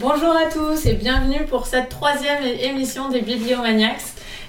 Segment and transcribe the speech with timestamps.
[0.00, 4.00] Bonjour à tous et bienvenue pour cette troisième émission des Bibliomaniacs.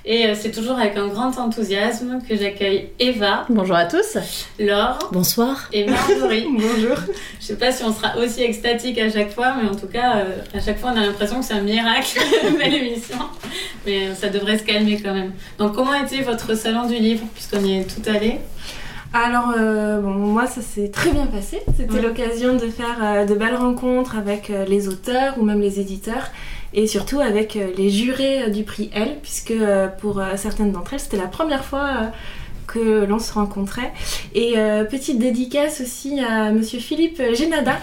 [0.05, 3.47] Et euh, c'est toujours avec un grand enthousiasme que j'accueille Eva.
[3.49, 4.19] Bonjour à tous.
[4.59, 4.99] Laure.
[5.11, 5.67] Bonsoir.
[5.73, 6.45] Et Marjorie.
[6.51, 6.97] Bonjour.
[7.41, 10.17] Je sais pas si on sera aussi extatique à chaque fois, mais en tout cas,
[10.17, 13.17] euh, à chaque fois, on a l'impression que c'est un miracle, une belle émission.
[13.87, 15.33] Mais euh, ça devrait se calmer quand même.
[15.57, 18.39] Donc, comment était votre salon du livre, puisqu'on y est tout allé?
[19.13, 21.61] Alors, euh, bon, moi, ça s'est très bien passé.
[21.75, 22.01] C'était Ouais.
[22.01, 26.29] l'occasion de faire euh, de belles rencontres avec euh, les auteurs ou même les éditeurs
[26.73, 29.53] et surtout avec les jurés du prix L, puisque
[29.99, 32.11] pour certaines d'entre elles, c'était la première fois
[32.67, 33.91] que l'on se rencontrait.
[34.35, 34.53] Et
[34.87, 37.79] petite dédicace aussi à monsieur Philippe Génada,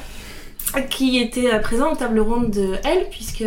[0.88, 3.42] qui était présent aux tables rondes de L, puisque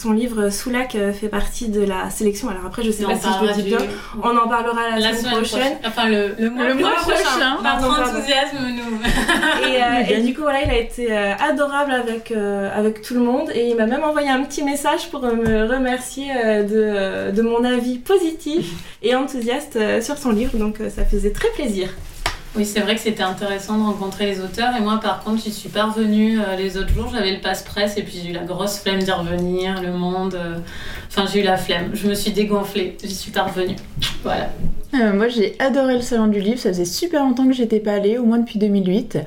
[0.00, 2.48] son livre Soulac euh, fait partie de la sélection.
[2.48, 3.78] Alors après, je sais Et pas si je le dis du- bien.
[4.22, 5.76] On en parlera la, la semaine prochaine.
[5.84, 7.50] Enfin, le, le mois, Le mois prochain.
[7.50, 9.68] Notre Pardon, enthousiasme nous.
[9.68, 13.14] Et, euh, et du coup, voilà, il a été euh, adorable avec, euh, avec tout
[13.14, 16.62] le monde et il m'a même envoyé un petit message pour me remercier euh,
[17.30, 18.66] de, de mon avis positif
[19.02, 20.56] et enthousiaste euh, sur son livre.
[20.58, 21.88] Donc, euh, ça faisait très plaisir.
[22.56, 24.74] Oui, c'est vrai que c'était intéressant de rencontrer les auteurs.
[24.76, 27.10] Et moi, par contre, j'y suis pas revenue euh, les autres jours.
[27.14, 29.80] J'avais le passe-presse et puis j'ai eu la grosse flemme d'y revenir.
[29.82, 30.34] Le monde.
[30.34, 30.56] euh,
[31.08, 31.90] Enfin, j'ai eu la flemme.
[31.94, 32.96] Je me suis dégonflée.
[33.02, 33.76] J'y suis pas revenue.
[34.22, 34.48] Voilà.
[34.94, 37.92] Euh, moi j'ai adoré le salon du livre, ça faisait super longtemps que j'étais pas
[37.92, 39.18] allée, au moins depuis 2008.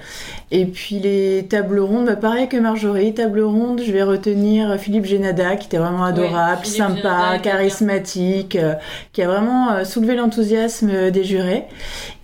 [0.50, 5.06] Et puis les tables rondes, bah, pareil que Marjorie, table ronde, je vais retenir Philippe
[5.06, 8.58] Génada qui était vraiment adorable, sympa, Génada, charismatique,
[9.13, 11.66] qui a vraiment soulevé l'enthousiasme des jurés.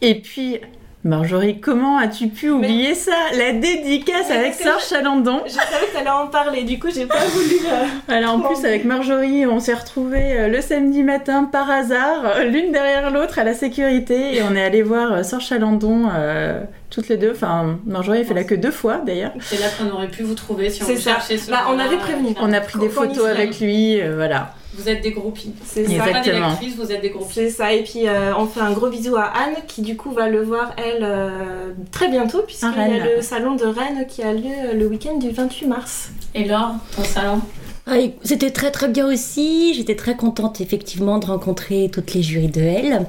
[0.01, 0.59] Et puis
[1.07, 5.41] Marjorie, comment as-tu pu oublier ça La dédicace Mais avec que Serge Chalandon.
[5.45, 7.55] Je savais que t'allais en parler, du coup, j'ai pas voulu.
[7.65, 12.23] euh, Alors en plus avec Marjorie, on s'est retrouvés euh, le samedi matin par hasard,
[12.25, 16.09] euh, l'une derrière l'autre à la sécurité, et on est allé voir euh, Serge Chalandon
[16.13, 17.31] euh, toutes les deux.
[17.31, 19.31] Enfin, Marjorie a fait la queue deux fois d'ailleurs.
[19.39, 22.35] C'est là qu'on aurait pu vous trouver si on cherchait ce Bah, on avait prévenu.
[22.41, 24.53] On a pris des photos avec lui, euh, voilà.
[24.77, 25.53] Vous êtes des groupies.
[25.65, 25.91] C'est ça.
[25.91, 26.59] êtes pas des Exactement.
[26.77, 27.33] vous êtes des groupies.
[27.33, 30.11] C'est ça, et puis euh, on fait un gros bisou à Anne qui du coup
[30.11, 34.21] va le voir elle euh, très bientôt puisqu'il y a le salon de Rennes qui
[34.23, 36.09] a lieu le week-end du 28 mars.
[36.35, 37.41] Et Laure, ton salon?
[37.89, 39.73] Ah, C'était très très bien aussi.
[39.73, 43.05] J'étais très contente effectivement de rencontrer toutes les jurys de L.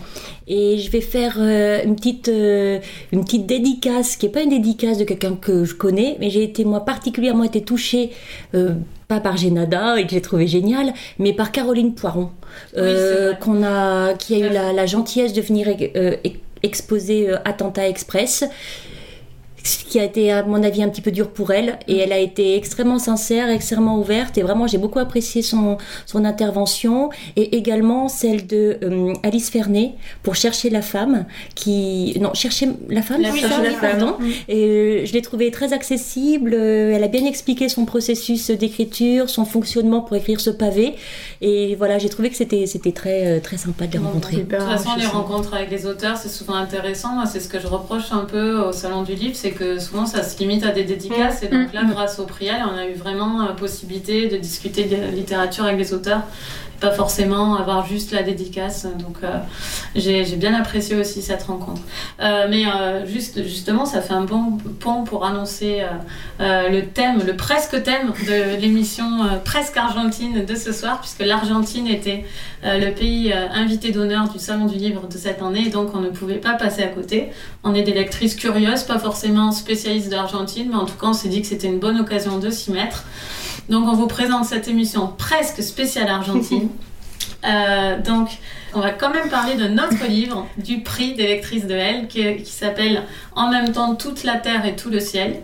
[0.47, 2.78] Et je vais faire euh, une petite euh,
[3.12, 6.44] une petite dédicace qui est pas une dédicace de quelqu'un que je connais, mais j'ai
[6.44, 8.11] été moi particulièrement été touchée
[8.55, 8.75] euh,
[9.09, 12.31] pas par Génada et que j'ai trouvé génial, mais par Caroline Poiron,
[13.41, 18.44] qu'on a qui a eu la, la gentillesse de venir euh, ex- exposer Attentat Express
[19.69, 22.12] ce qui a été à mon avis un petit peu dur pour elle et elle
[22.12, 27.56] a été extrêmement sincère, extrêmement ouverte et vraiment j'ai beaucoup apprécié son, son intervention et
[27.56, 33.21] également celle de euh, Alice Fernet pour chercher la femme qui non chercher la femme?
[33.23, 33.81] La Chercher femme.
[33.81, 34.15] pardon.
[34.49, 39.29] et euh, je l'ai trouvée très accessible euh, elle a bien expliqué son processus d'écriture
[39.29, 40.95] son fonctionnement pour écrire ce pavé
[41.41, 44.50] et voilà j'ai trouvé que c'était c'était très très sympa de les rencontrer De toute
[44.59, 45.23] façon, les enrichissant.
[45.23, 47.12] rencontres avec les auteurs, c'est souvent intéressant.
[47.15, 50.07] Moi, c'est ce que je reproche un peu au Salon du Livre, c'est que souvent,
[50.07, 51.43] ça se limite à des dédicaces.
[51.43, 55.15] Et donc là, grâce au Priel, on a eu vraiment la possibilité de discuter de
[55.15, 56.23] littérature avec les auteurs.
[56.81, 58.87] Pas forcément avoir juste la dédicace.
[58.99, 59.39] Donc, euh,
[59.97, 61.83] j'ai bien apprécié aussi cette rencontre.
[62.21, 65.87] Euh, mais euh, juste, justement, ça fait un bon pont pour annoncer euh,
[66.41, 71.25] euh, le thème, le presque thème de l'émission euh, Presque Argentine de ce soir, puisque
[71.25, 72.25] l'Argentine était
[72.65, 76.38] le pays invité d'honneur du Salon du Livre de cette année, donc on ne pouvait
[76.38, 77.28] pas passer à côté.
[77.62, 81.28] On est des lectrices curieuses, pas forcément spécialistes d'Argentine, mais en tout cas on s'est
[81.28, 83.05] dit que c'était une bonne occasion de s'y mettre.
[83.69, 86.69] Donc on vous présente cette émission presque spéciale Argentine.
[87.45, 88.31] Euh, donc
[88.75, 92.37] on va quand même parler de notre livre, du prix des lectrices de L, qui,
[92.39, 93.05] qui s'appelle
[93.37, 95.41] En même temps toute la terre et tout le ciel.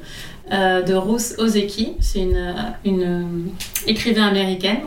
[0.52, 2.52] euh, de Ruth Ozeki, c'est une, euh,
[2.84, 4.80] une euh, écrivain américaine.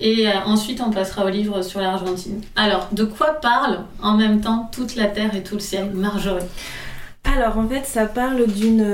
[0.00, 2.42] Et ensuite, on passera au livre sur l'Argentine.
[2.54, 6.44] Alors, de quoi parle en même temps toute la terre et tout le ciel Marjorie?
[7.24, 8.86] Alors en fait ça parle d'une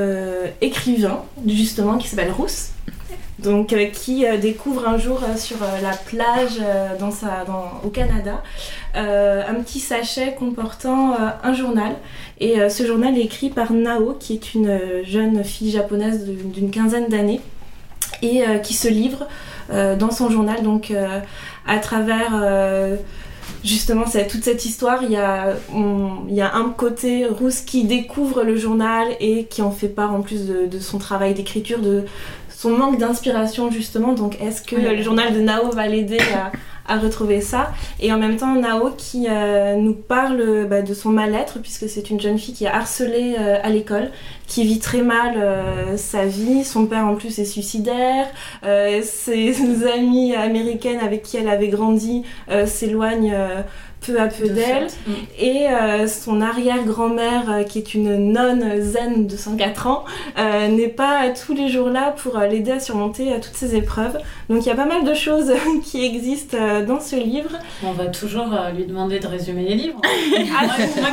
[0.63, 2.71] écrivain justement qui s'appelle Rousse.
[3.39, 6.61] Donc euh, qui euh, découvre un jour euh, sur la plage
[7.01, 7.45] dans sa,
[7.85, 8.43] au Canada
[8.95, 11.93] un petit sachet comportant un journal.
[12.41, 17.09] Et ce journal est écrit par Nao qui est une jeune fille japonaise d'une quinzaine
[17.09, 17.41] d'années
[18.21, 19.27] et qui se livre
[19.73, 20.93] dans son journal donc
[21.67, 22.33] à travers
[23.65, 27.85] justement toute cette histoire il y a on- il y a un côté Rousse qui
[27.85, 31.79] découvre le journal et qui en fait part en plus de, de son travail d'écriture
[31.79, 32.05] de
[32.63, 36.53] son manque d'inspiration justement donc est-ce que le journal de Nao va l'aider à,
[36.87, 37.73] à retrouver ça?
[37.99, 42.11] Et en même temps, Nao qui euh, nous parle bah, de son mal-être, puisque c'est
[42.11, 44.11] une jeune fille qui est harcelée euh, à l'école,
[44.47, 46.63] qui vit très mal euh, sa vie.
[46.63, 48.29] Son père en plus est suicidaire.
[49.03, 52.23] ses amies américaines avec qui elle avait grandi
[52.67, 53.35] s'éloignent
[54.05, 54.89] peu à peu d'elle.
[55.07, 55.13] Mm.
[55.39, 60.05] Et euh, son arrière-grand-mère, euh, qui est une nonne zen de 104 ans,
[60.39, 64.19] euh, n'est pas tous les jours là pour l'aider à surmonter toutes ces épreuves.
[64.49, 65.53] Donc il y a pas mal de choses
[65.85, 67.51] qui existent dans ce livre.
[67.85, 70.01] On va toujours lui demander de résumer les livres.
[70.05, 70.67] ah,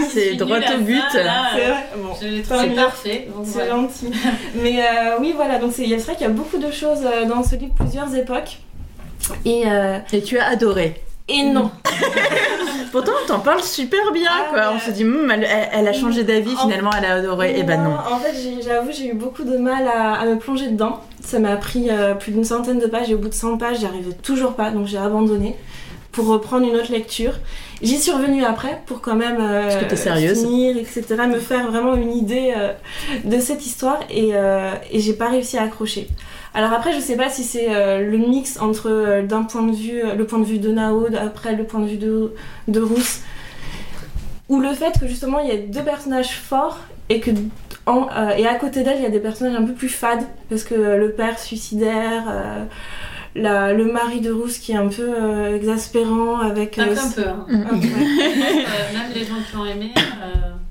[0.10, 1.02] c'est droit au but.
[1.12, 3.28] c'est bon, parfait.
[3.44, 4.12] C'est gentil.
[4.56, 4.84] Mais
[5.20, 8.14] oui, voilà, donc c'est vrai qu'il y a beaucoup de choses dans ce livre, plusieurs
[8.16, 8.58] époques.
[9.46, 9.64] Et,
[10.12, 11.02] Et tu as adoré.
[11.30, 11.72] Et non.
[12.92, 14.74] Pourtant, on t'en parle super bien, ah, quoi.
[14.76, 17.52] On se dit, hmm, elle, a changé d'avis, finalement, elle a adoré.
[17.52, 17.92] Et eh ben non.
[17.92, 18.34] En fait,
[18.64, 21.02] j'avoue, j'ai eu beaucoup de mal à, me plonger dedans.
[21.24, 23.80] Ça m'a pris euh, plus d'une centaine de pages et au bout de 100 pages,
[23.80, 25.56] j'y arrivais toujours pas, donc j'ai abandonné
[26.12, 27.34] pour reprendre une autre lecture.
[27.84, 29.70] J'y suis revenue après pour quand même euh,
[30.34, 32.74] finir, etc., me faire vraiment une idée euh,
[33.24, 34.32] de cette histoire et,
[34.92, 36.08] et j'ai pas réussi à accrocher.
[36.54, 39.76] Alors après, je sais pas si c'est euh, le mix entre euh, d'un point de
[39.76, 42.34] vue, euh, le point de vue de Nao, après le point de vue de,
[42.68, 43.22] de Rousse,
[44.48, 46.80] ou le fait que justement il y a deux personnages forts
[47.10, 47.32] et que
[48.38, 50.76] et à côté d'elle il y a des personnages un peu plus fades parce que
[50.76, 52.68] le père suicidaire
[53.34, 56.78] le mari de Rousse qui est un peu exaspérant avec.
[56.78, 57.28] un peu.
[57.28, 57.46] Hein.
[57.50, 59.92] Même les gens qui ont aimé,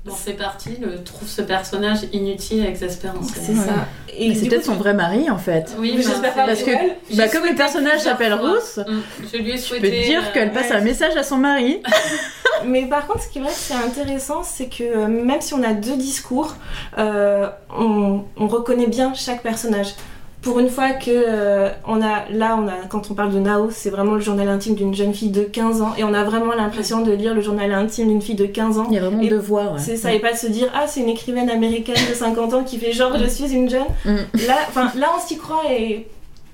[0.05, 3.21] dans ces parties, le, trouvent ce personnage inutile et exaspérant.
[3.21, 3.87] C'est ça.
[4.17, 5.75] Et c'est peut-être son vrai mari en fait.
[5.77, 6.45] Oui, j'espère pas.
[6.45, 6.71] Parce que
[7.15, 9.01] bah, comme le personnage s'appelle Rousse, mm.
[9.31, 9.89] je lui ai souhaité.
[9.89, 11.81] Tu peux dire qu'elle passe un message à son mari.
[12.65, 15.73] Mais par contre, ce qui est vrai, c'est intéressant, c'est que même si on a
[15.73, 16.55] deux discours,
[16.97, 19.93] on, on reconnaît bien chaque personnage
[20.41, 23.69] pour une fois que euh, on a là on a quand on parle de Nao
[23.71, 26.53] c'est vraiment le journal intime d'une jeune fille de 15 ans et on a vraiment
[26.53, 28.85] l'impression de lire le journal intime d'une fille de 15 ans.
[28.89, 31.01] Il y a vraiment de voir c'est ça et pas de se dire ah c'est
[31.01, 33.87] une écrivaine américaine de 50 ans qui fait genre je suis une jeune.
[34.05, 34.15] Mm.
[34.47, 36.07] là enfin là on s'y croit et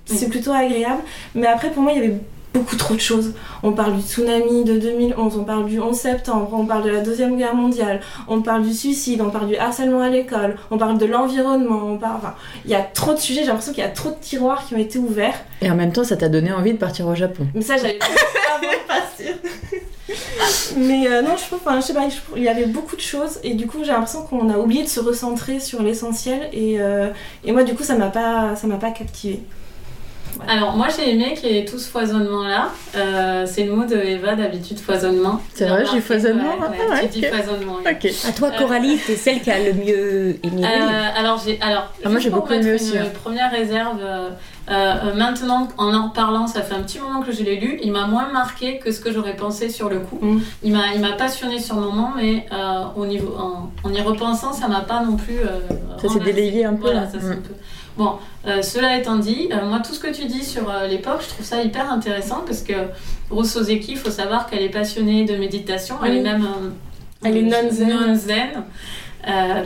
[0.06, 1.02] c'est plutôt agréable.
[1.36, 2.18] Mais après pour moi il y avait
[2.56, 3.34] beaucoup trop de choses.
[3.64, 7.02] On parle du tsunami de 2011, on parle du 11 septembre, on parle de la
[7.02, 10.98] Deuxième Guerre mondiale, on parle du suicide, on parle du harcèlement à l'école, on parle
[10.98, 12.18] de l'environnement, on parle...
[12.18, 14.66] Enfin, il y a trop de sujets, j'ai l'impression qu'il y a trop de tiroirs
[14.66, 15.36] qui ont été ouverts.
[15.62, 17.48] Et en même temps, ça t'a donné envie de partir au Japon.
[17.54, 18.06] Mais ça, j'avais pas
[20.78, 23.40] Mais euh, non, je trouve, enfin, je sais pas, il y avait beaucoup de choses
[23.44, 27.10] et du coup, j'ai l'impression qu'on a oublié de se recentrer sur l'essentiel et, euh,
[27.44, 28.92] et moi, du coup, ça m'a pas, ça m'a pas
[30.48, 32.70] Alors, moi j'ai aimé qu'il y ait tout ce foisonnement-là.
[32.96, 35.42] Euh, c'est le mot de Eva d'habitude, foisonnement.
[35.54, 36.58] C'est vrai, j'ai foisonnement.
[36.60, 37.80] Ouais, tu dis foisonnement.
[37.86, 40.64] À toi, Coralie, t'es celle qui a le mieux aimé.
[40.64, 42.94] Euh, alors, j'ai, alors ah, moi j'ai beaucoup aimé aussi.
[42.94, 43.06] Une hein.
[43.24, 44.00] première réserve.
[44.68, 47.80] Euh, maintenant, en en parlant, ça fait un petit moment que je l'ai lu.
[47.84, 50.18] Il m'a moins marqué que ce que j'aurais pensé sur le coup.
[50.22, 50.42] Mm.
[50.64, 52.46] Il m'a, il m'a passionné sur le moment, mais
[52.96, 55.40] au niveau, en, y repensant, ça m'a pas non plus.
[56.02, 56.82] ça s'est délayé un peu.
[56.82, 57.32] Voilà, ça mm.
[57.32, 57.54] un peu.
[57.98, 58.16] Bon,
[58.46, 61.30] euh, cela étant dit, euh, moi tout ce que tu dis sur euh, l'époque, je
[61.30, 62.74] trouve ça hyper intéressant parce que
[63.30, 66.46] Rousseau Zeki, il faut savoir qu'elle est passionnée de méditation, elle est même
[67.24, 68.64] elle est non zen.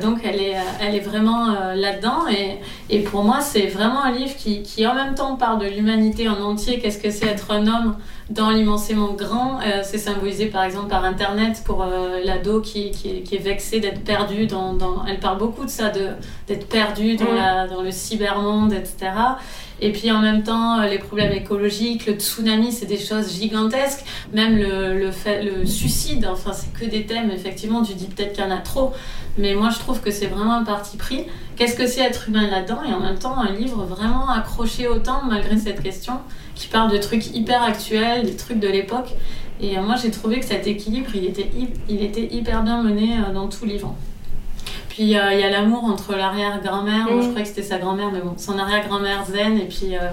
[0.01, 2.59] donc elle est, elle est vraiment là-dedans et,
[2.89, 6.29] et, pour moi c'est vraiment un livre qui, qui en même temps parle de l'humanité
[6.29, 7.95] en entier, qu'est-ce que c'est être un homme?
[8.29, 13.23] Dans l'immensément grand, euh, c'est symbolisé par exemple par Internet pour euh, l'ado qui, qui,
[13.23, 14.45] qui, est vexé d'être perdu.
[14.45, 17.35] Dans, dans, Elle parle beaucoup de ça, d'être perdu dans, mm.
[17.35, 19.11] la, dans le cybermonde, etc.
[19.81, 24.03] Et puis en même temps, euh, les problèmes écologiques, le tsunami, c'est des choses gigantesques.
[24.33, 27.31] Même le, le, suicide, enfin, c'est que des thèmes.
[27.31, 28.91] Effectivement, tu dis peut-être qu'il y en a trop.
[29.38, 31.25] Mais moi, je trouve que c'est vraiment un parti pris.
[31.55, 32.79] Qu'est-ce que c'est être humain là-dedans?
[32.88, 36.13] Et en même temps, un livre vraiment accroché autant malgré cette question
[36.55, 39.15] qui parle de trucs hyper actuels, des trucs de l'époque.
[39.62, 41.50] Et euh, moi, j'ai trouvé que cet équilibre, il était,
[41.89, 43.95] il était hyper bien mené euh, dans tout livre.
[44.89, 48.34] Puis il y a l'amour entre l'arrière-grand-mère, je croyais que c'était sa grand-mère, mais bon,
[48.38, 50.10] son arrière-grand-mère zen, et puis euh,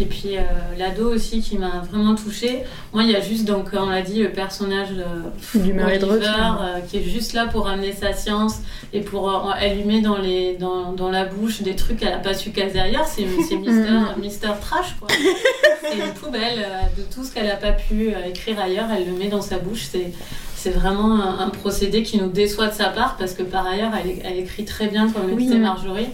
[0.00, 0.42] et puis euh,
[0.78, 2.62] l'ado aussi qui m'a vraiment touchée.
[2.92, 4.90] Moi, il y a juste, donc, on l'a dit, le personnage
[5.54, 8.60] du mari de euh, qui est juste là pour amener sa science
[8.92, 12.34] et pour euh, allumer dans, les, dans, dans, la bouche des trucs qu'elle n'a pas
[12.34, 13.06] su caser ailleurs.
[13.06, 13.24] C'est
[13.56, 15.08] Mister, Mister Trash, quoi.
[15.82, 18.86] C'est une poubelle de tout ce qu'elle n'a pas pu écrire ailleurs.
[18.96, 19.88] Elle le met dans sa bouche.
[19.90, 20.12] C'est
[20.58, 24.18] c'est vraiment un, procédé qui nous déçoit de sa part parce que par ailleurs elle,
[24.24, 26.08] elle écrit très bien comme le disait Marjorie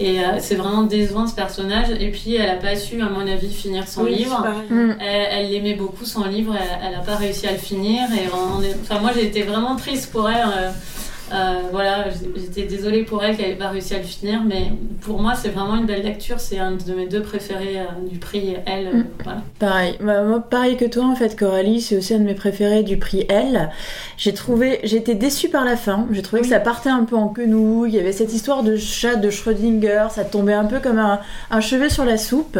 [0.00, 1.88] et euh, c'est vraiment décevant ce personnage.
[1.98, 4.46] Et puis elle a pas su, à mon avis, finir son livre.
[4.70, 4.92] Mm.
[5.00, 8.02] Elle l'aimait beaucoup son livre, elle, n'a pas réussi à le finir.
[8.12, 10.46] Et enfin, moi j'ai été vraiment triste pour elle.
[10.56, 10.70] Euh,
[11.32, 12.06] Euh, voilà,
[12.36, 15.50] j'étais désolée pour elle qu'elle n'ait pas réussi à le finir, mais pour moi, c'est
[15.50, 16.40] vraiment une belle lecture.
[16.40, 18.56] C'est un de mes deux préférés euh, du prix.
[18.56, 19.04] Euh, mm.
[19.58, 22.82] Pareil, bah, moi, pareil que toi en fait, Coralie, c'est aussi un de mes préférés
[22.82, 23.70] du prix Elle.
[24.16, 26.06] J'ai trouvé, j'étais déçue par la fin.
[26.12, 27.90] J'ai trouvé que ça partait un peu en quenouille.
[27.90, 31.20] Il y avait cette histoire de chat de Schrödinger, ça tombait un peu comme un,
[31.50, 32.58] un chevet sur la soupe.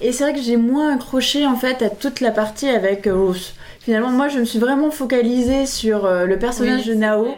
[0.00, 3.52] Et c'est vrai que j'ai moins accroché en fait à toute la partie avec Rose.
[3.86, 7.28] Finalement, moi, je me suis vraiment focalisée sur euh, le personnage de Nao,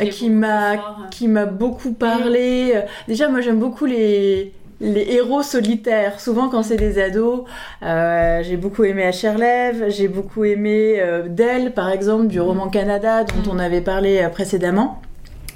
[0.00, 2.72] euh, qui m'a qui m'a beaucoup parlé.
[2.74, 6.18] Euh, déjà, moi, j'aime beaucoup les les héros solitaires.
[6.18, 7.44] Souvent, quand c'est des ados,
[7.80, 13.60] j'ai beaucoup aimé Asherlev, j'ai beaucoup aimé Dell, par exemple, du roman Canada, dont on
[13.60, 15.00] avait parlé précédemment.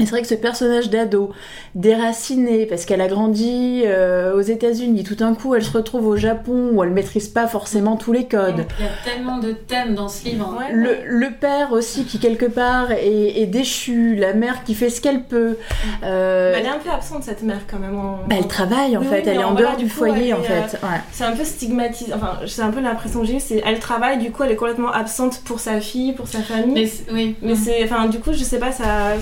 [0.01, 1.33] Et c'est vrai que ce personnage d'ado,
[1.75, 6.17] déraciné, parce qu'elle a grandi euh, aux États-Unis, tout d'un coup elle se retrouve au
[6.17, 8.65] Japon où elle maîtrise pas forcément tous les codes.
[8.79, 10.57] Il y a tellement de thèmes dans ce livre.
[10.73, 15.01] Le, le, père aussi qui quelque part est, est, déchu, la mère qui fait ce
[15.01, 15.57] qu'elle peut.
[16.05, 16.55] Euh...
[16.57, 17.99] elle est un peu absente cette mère quand même.
[18.29, 20.79] Bah, elle travaille en fait, elle est en dehors du, foyer en fait.
[20.83, 24.19] Euh, c'est un peu stigmatisé, enfin c'est un peu l'impression que j'ai c'est elle travaille,
[24.19, 26.75] du coup elle est complètement absente pour sa fille, pour sa famille.
[26.75, 27.37] Mais oui.
[27.43, 29.15] Mais c'est, enfin du coup je sais pas, ça.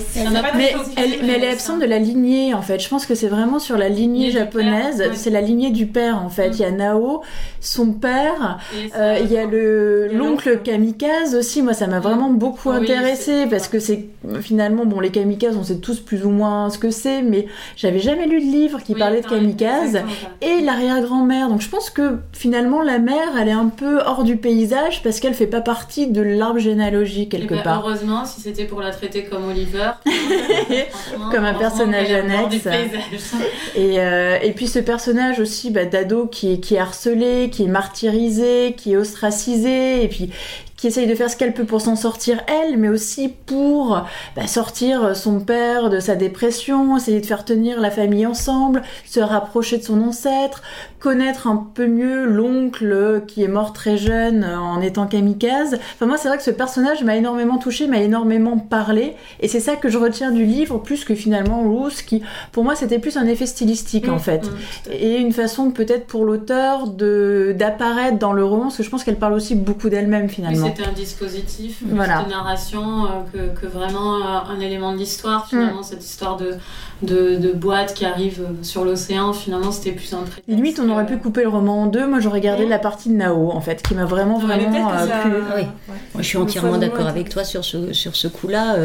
[0.75, 2.79] Mais, elle, mais elle est absente de la lignée en fait.
[2.79, 5.03] Je pense que c'est vraiment sur la lignée japonaise.
[5.13, 6.49] C'est la lignée du père en fait.
[6.49, 6.53] Mm.
[6.53, 7.21] Il y a Nao,
[7.59, 8.59] son père.
[8.95, 11.61] Euh, il y a le l'oncle kamikaze aussi.
[11.61, 14.07] Moi, ça m'a vraiment beaucoup intéressé parce que c'est
[14.41, 17.99] finalement bon les kamikazes, on sait tous plus ou moins ce que c'est, mais j'avais
[17.99, 20.01] jamais lu de livre qui parlait de kamikazes
[20.41, 21.49] et l'arrière-grand-mère.
[21.49, 25.19] Donc je pense que finalement la mère, elle est un peu hors du paysage parce
[25.19, 27.83] qu'elle fait pas partie de l'arbre généalogique quelque eh ben, part.
[27.85, 29.91] Heureusement, si c'était pour la traiter comme Oliver.
[31.31, 32.67] comme un personnage annexe.
[33.75, 37.67] Et, euh, et puis ce personnage aussi bah, d'ado qui, qui est harcelé, qui est
[37.67, 40.31] martyrisé, qui est ostracisé, et puis
[40.77, 44.05] qui essaye de faire ce qu'elle peut pour s'en sortir elle, mais aussi pour
[44.35, 49.19] bah, sortir son père de sa dépression, essayer de faire tenir la famille ensemble, se
[49.19, 50.61] rapprocher de son ancêtre,
[50.99, 55.79] connaître un peu mieux l'oncle qui est mort très jeune en étant kamikaze.
[55.95, 59.59] Enfin moi c'est vrai que ce personnage m'a énormément touché, m'a énormément parlé, et c'est
[59.59, 63.17] ça que je retiens du livre plus que finalement Ruth, qui pour moi c'était plus
[63.17, 68.19] un effet stylistique en mm, fait, mm, et une façon peut-être pour l'auteur de d'apparaître
[68.19, 70.93] dans le roman, parce que je pense qu'elle parle aussi beaucoup d'elle-même finalement c'était un
[70.93, 75.47] dispositif de narration euh, que, que, vraiment euh, un élément de l'histoire.
[75.47, 75.83] Finalement, mm.
[75.83, 76.55] cette histoire de,
[77.01, 80.41] de, de, boîte qui arrive euh, sur l'océan, finalement, c'était plus un trait.
[80.47, 82.07] Limite, on aurait pu couper le roman en deux.
[82.07, 85.31] Moi, j'aurais gardé la partie de Nao, en fait, qui m'a vraiment, vraiment plu.
[85.55, 85.63] Oui.
[85.87, 88.75] Moi, je suis entièrement d'accord avec toi sur ce, sur ce coup-là.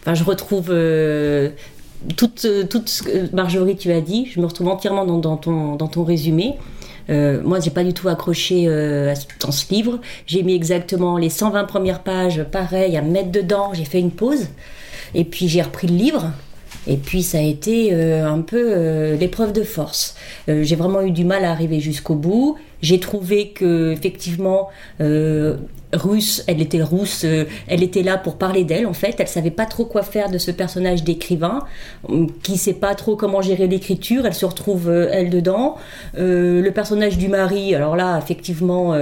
[0.00, 0.66] Enfin, je retrouve.
[2.16, 5.76] tout, tout ce que Marjorie tu as dit, je me retrouve entièrement dans, dans, ton,
[5.76, 6.56] dans ton résumé.
[7.10, 10.00] Euh, moi, j'ai pas du tout accroché euh, dans ce livre.
[10.26, 13.72] J'ai mis exactement les 120 premières pages, pareil, à mettre dedans.
[13.74, 14.48] J'ai fait une pause.
[15.14, 16.32] Et puis j'ai repris le livre.
[16.86, 20.14] Et puis ça a été euh, un peu l'épreuve de force.
[20.48, 22.56] j'ai vraiment eu du mal à arriver jusqu'au bout.
[22.80, 24.68] J'ai trouvé que effectivement
[25.92, 29.50] russe, elle était rousse, euh, elle était là pour parler d'elle en fait, elle savait
[29.50, 31.60] pas trop quoi faire de ce personnage d'écrivain,
[32.08, 35.76] euh, qui sait pas trop comment gérer l'écriture, elle se retrouve euh, elle dedans.
[36.14, 38.94] le personnage du mari, alors là effectivement,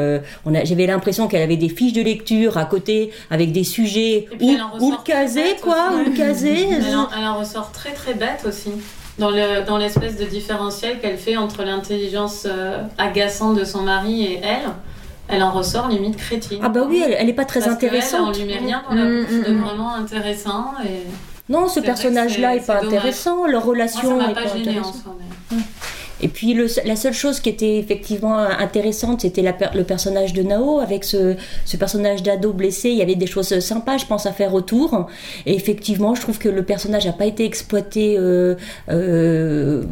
[0.65, 4.91] j'avais l'impression qu'elle avait des fiches de lecture à côté avec des sujets ou, ou
[4.91, 6.69] le casé quoi, ou le casé.
[6.79, 8.71] Elle, en, ressort très très bête aussi
[9.19, 12.47] dans l'espèce de différentiel qu'elle fait entre l'intelligence
[12.97, 14.71] agaçante de son mari et elle
[15.29, 16.61] elle en ressort limite chrétienne.
[16.63, 18.37] Ah bah oui, elle, elle est pas très Parce intéressante.
[18.39, 19.63] Elle, met rien dans la mm, bouche de mm, mm.
[19.63, 21.07] vraiment intéressant et.
[21.51, 24.97] Non, ce personnage-là est, pas intéressant, leur relation Moi, ça est pas, pas intéressante.
[26.21, 29.43] Et puis le, la seule chose qui était effectivement intéressante, c'était
[29.75, 32.91] le personnage de Nao, avec ce, ce personnage d'ado blessé.
[32.91, 35.09] Il y avait des choses sympas, je pense, à faire autour.
[35.47, 38.57] Et effectivement, je trouve que le personnage n'a pas été exploité euh,
[38.89, 39.85] euh,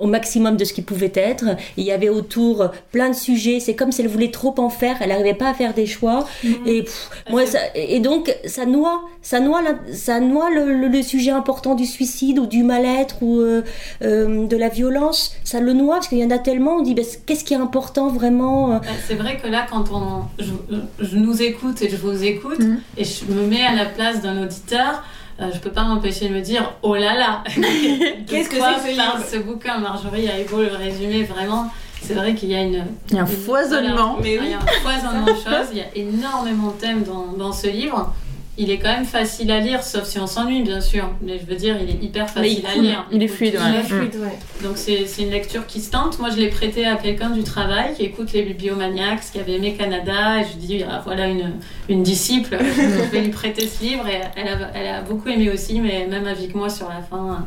[0.00, 1.44] au maximum de ce qu'il pouvait être.
[1.76, 3.60] Il y avait autour plein de sujets.
[3.60, 4.96] C'est comme si elle voulait trop en faire.
[5.00, 6.26] Elle n'arrivait pas à faire des choix.
[6.42, 6.54] Mhm.
[6.66, 6.84] Et
[7.30, 9.60] moi, ça, et donc ça noie, ça noie,
[9.92, 13.62] ça noie le, sujet important du suicide ou du mal-être ou euh,
[14.02, 15.34] euh, de la violence.
[15.44, 16.76] Ça le noie parce qu'il y en a tellement.
[16.76, 18.74] On dit ben, qu'est-ce qui est important vraiment.
[18.74, 18.78] Euh?
[19.06, 22.80] C'est vrai que là, quand on, je, nous écoute et je vous écoute mhm.
[22.96, 25.02] et je me mets à la place d'un auditeur.
[25.40, 27.42] Euh, je peux pas m'empêcher de me dire oh là là.
[28.26, 31.70] Qu'est-ce que c'est ce, ce bouquin Marjorie a eu beau le résumer vraiment
[32.02, 34.16] c'est vrai qu'il y a une il y a un foisonnement.
[34.22, 37.26] mais il y a un foisonnement de choses il y a énormément de thèmes dans,
[37.36, 38.14] dans ce livre
[38.60, 41.08] il est quand même facile à lire, sauf si on s'ennuie, bien sûr.
[41.22, 43.06] Mais je veux dire, il est hyper facile à lire.
[43.10, 43.70] il est fluide, tout ouais.
[43.82, 43.98] Il seul.
[43.98, 44.38] est fluide, ouais.
[44.62, 46.18] Donc c'est c'est une lecture qui se tente.
[46.18, 49.74] Moi, je l'ai prêté à quelqu'un du travail qui écoute les Bibliomaniacs, qui avait aimé
[49.78, 50.40] Canada.
[50.40, 51.52] Et je lui dis, ah, voilà une,
[51.88, 54.06] une disciple, je vais lui prêter ce livre.
[54.06, 57.46] Et elle a, elle a beaucoup aimé aussi, mais même avec moi sur la fin.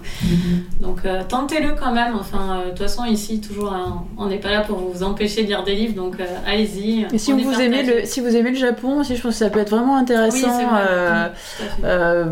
[0.81, 2.15] Donc euh, tentez-le quand même.
[2.19, 5.43] Enfin, euh, de toute façon, ici, toujours, hein, on n'est pas là pour vous empêcher
[5.43, 5.93] de lire des livres.
[5.93, 7.05] Donc euh, allez-y.
[7.13, 9.51] Et si vous, aimez le, si vous aimez le Japon aussi, je pense que ça
[9.51, 10.47] peut être vraiment intéressant.
[10.59, 10.65] c'est
[11.03, 11.27] euh,
[11.83, 12.25] euh,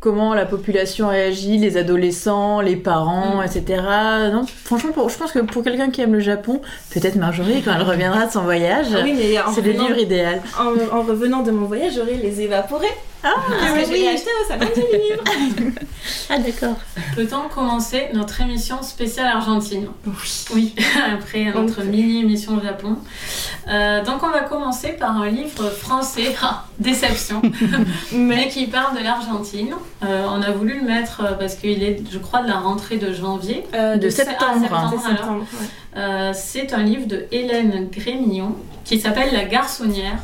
[0.00, 3.44] comment la population réagit, les adolescents, les parents, Mm.
[3.44, 3.82] etc.
[4.32, 6.60] Non, franchement, pour- je pense que pour quelqu'un qui aime le Japon,
[6.92, 9.18] peut-être Marjorie, quand elle reviendra de son voyage, Ah oui,
[9.54, 10.40] c'est le livre idéal.
[10.58, 12.86] En, en revenant de mon voyage, j'aurais les évaporés.
[13.24, 14.00] Ah, Parce que je oui.
[14.00, 15.72] l'ai acheté au salon du livre.
[16.30, 16.76] Ah d'accord.
[17.16, 19.88] Peut-on commencer notre émission spéciale Argentine
[20.54, 20.72] Oui,
[21.14, 22.98] après notre mini-émission Japon.
[23.68, 27.42] Euh, donc on va commencer par un livre français, ah, déception,
[28.12, 29.74] mais qui parle de l'Argentine.
[30.04, 32.98] Euh, on a voulu le mettre euh, parce qu'il est, je crois, de la rentrée
[32.98, 33.64] de janvier.
[33.74, 34.66] euh, De sept- septembre.
[34.72, 34.90] ah.
[34.92, 35.66] C'est ouais.
[35.96, 38.54] Euh, c'est un livre de Hélène Grémillon
[38.84, 40.18] qui s'appelle La garçonnière.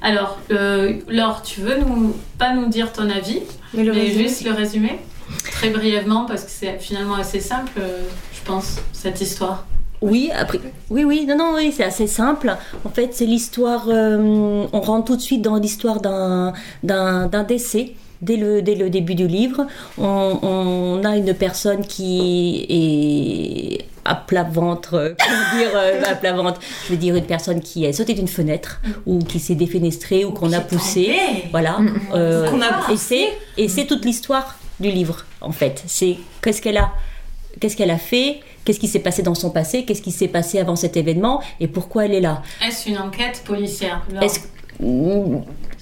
[0.00, 3.40] Alors, euh, Laure, tu veux nous, pas nous dire ton avis,
[3.74, 4.98] Mais le mais résumé, juste le résumer
[5.52, 8.02] Très brièvement, parce que c'est finalement assez simple, euh,
[8.34, 9.66] je pense, cette histoire.
[10.02, 10.58] Oui, après,
[10.90, 12.56] oui, oui, non, non, oui, c'est assez simple.
[12.84, 13.86] En fait, c'est l'histoire.
[13.88, 16.52] euh, on rentre tout de suite dans l'histoire d'un
[17.46, 17.92] décès.
[18.20, 19.66] Dès le, dès le début du livre,
[19.98, 26.14] on, on a une personne qui est à plat ventre, euh, comment dire euh, à
[26.14, 26.60] plat ventre.
[26.86, 30.32] Je veux dire une personne qui a sauté d'une fenêtre ou qui s'est défenestrée ou
[30.32, 31.14] qu'on a poussé.
[31.50, 31.78] Voilà.
[32.14, 35.82] euh, Qu'on a et c'est et c'est toute l'histoire du livre en fait.
[35.86, 36.90] C'est qu'est-ce qu'elle a
[37.60, 40.58] qu'est-ce qu'elle a fait, qu'est-ce qui s'est passé dans son passé, qu'est-ce qui s'est passé
[40.58, 42.42] avant cet événement et pourquoi elle est là.
[42.66, 44.02] Est-ce une enquête policière?
[44.20, 44.40] Est-ce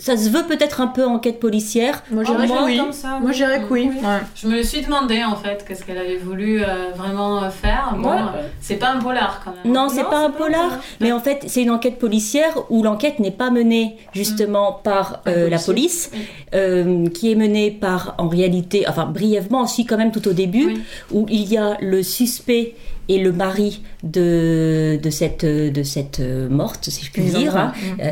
[0.01, 2.03] ça se veut peut-être un peu enquête policière.
[2.11, 2.77] Moi, j'irais que oui.
[2.79, 3.35] comme ça, Moi, oui.
[3.35, 3.91] j'irais que oui.
[3.93, 3.99] Oui.
[4.03, 4.19] Ouais.
[4.35, 7.95] Je me suis demandé en fait, qu'est-ce qu'elle avait voulu euh, vraiment euh, faire.
[7.99, 8.17] Bon, Ouais.
[8.19, 9.73] euh, c'est pas un polar quand même.
[9.73, 12.83] Non, c'est pas un pas un polar, mais en fait, c'est une enquête policière où
[12.83, 16.11] l'enquête n'est pas menée justement par La euh, la police.
[16.55, 20.67] euh, qui est menée par, en réalité, enfin brièvement aussi quand même tout au début,
[20.67, 20.83] Oui.
[21.13, 22.75] où il y a le suspect
[23.09, 27.39] et le mari de, de, cette, de cette morte, si je puis dire.
[27.39, 27.73] Lisandra.
[28.01, 28.11] Euh,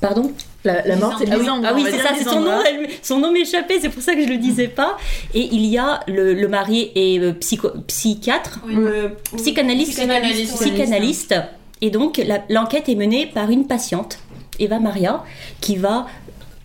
[0.00, 0.32] pardon?
[0.64, 1.38] La, la morte est Lisandra.
[1.42, 3.88] Lisandra, Ah oui, on va c'est ça, c'est son nom, elle- son nom m'échappait, c'est
[3.88, 4.98] pour ça que je le disais pas.
[5.34, 8.74] Et il y a le, le mari est euh, psycho- psychiatre, Oui.
[8.76, 10.60] Euh, psychanalyste, Psychanalyste.
[10.60, 11.34] psychanalyste.
[11.80, 14.18] Et donc l'enquête est menée par une patiente,
[14.58, 15.24] Eva Maria,
[15.62, 16.06] qui va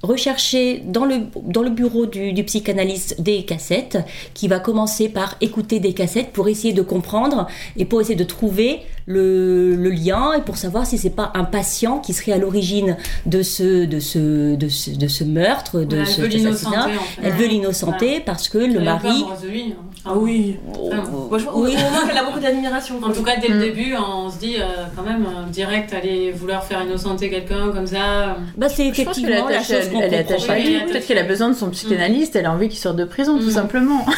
[0.05, 3.97] rechercher dans le, dans le bureau du, du psychanalyste des cassettes,
[4.33, 8.23] qui va commencer par écouter des cassettes pour essayer de comprendre et pour essayer de
[8.23, 12.37] trouver le, le lien et pour savoir si c'est pas un patient qui serait à
[12.37, 16.31] l'origine de ce, de ce, de ce, de ce meurtre, de Voilà, ce elle veut
[16.31, 16.97] cet l'innocenter assassinat.
[16.97, 17.21] en fait.
[17.23, 19.23] Elle veut l'innocenter parce que le Elle a mari...
[19.29, 19.81] pas de lui, hein.
[20.07, 20.57] Ah oui.
[20.79, 20.91] Oh,
[21.29, 21.75] Moi, je- au, oui.
[21.75, 22.95] au moins qu'elle a beaucoup d'admiration.
[23.03, 23.59] En tout cas, dès le Mm.
[23.61, 27.87] début, on se dit euh, quand même euh, direct aller vouloir faire innocenter quelqu'un comme
[27.87, 28.37] ça.
[28.57, 30.79] Bah, c'est effectivement la attachée, chose elle est comprend attachée pas à lui.
[30.91, 33.45] Peut-être qu'elle a besoin de son psychanalyste, elle a envie qu'il sorte de prison, tout
[33.47, 33.51] Mm.
[33.51, 34.05] simplement.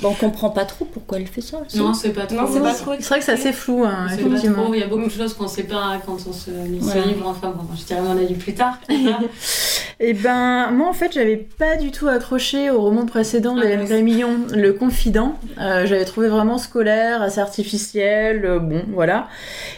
[0.00, 1.58] Bon, on comprend pas trop pourquoi elle fait ça.
[1.76, 2.36] Non, c'est pas trop.
[2.36, 2.92] Non, c'est pas trop.
[2.98, 4.62] C'est vrai que c'est assez flou, hein, C'est pas effectivement.
[4.64, 4.74] trop.
[4.74, 7.26] Il y a beaucoup de choses qu'on sait pas quand on se lit ce livre.
[7.26, 8.78] Enfin, bon, je dirais mon avis plus tard.
[10.02, 13.84] Et ben, moi en fait, j'avais pas du tout accroché au roman précédent Ah, d'Hélène.
[13.84, 15.34] Grémillon, Le Confident.
[15.60, 19.28] Euh, j'avais trouvé vraiment scolaire, assez artificiel, euh, bon, voilà.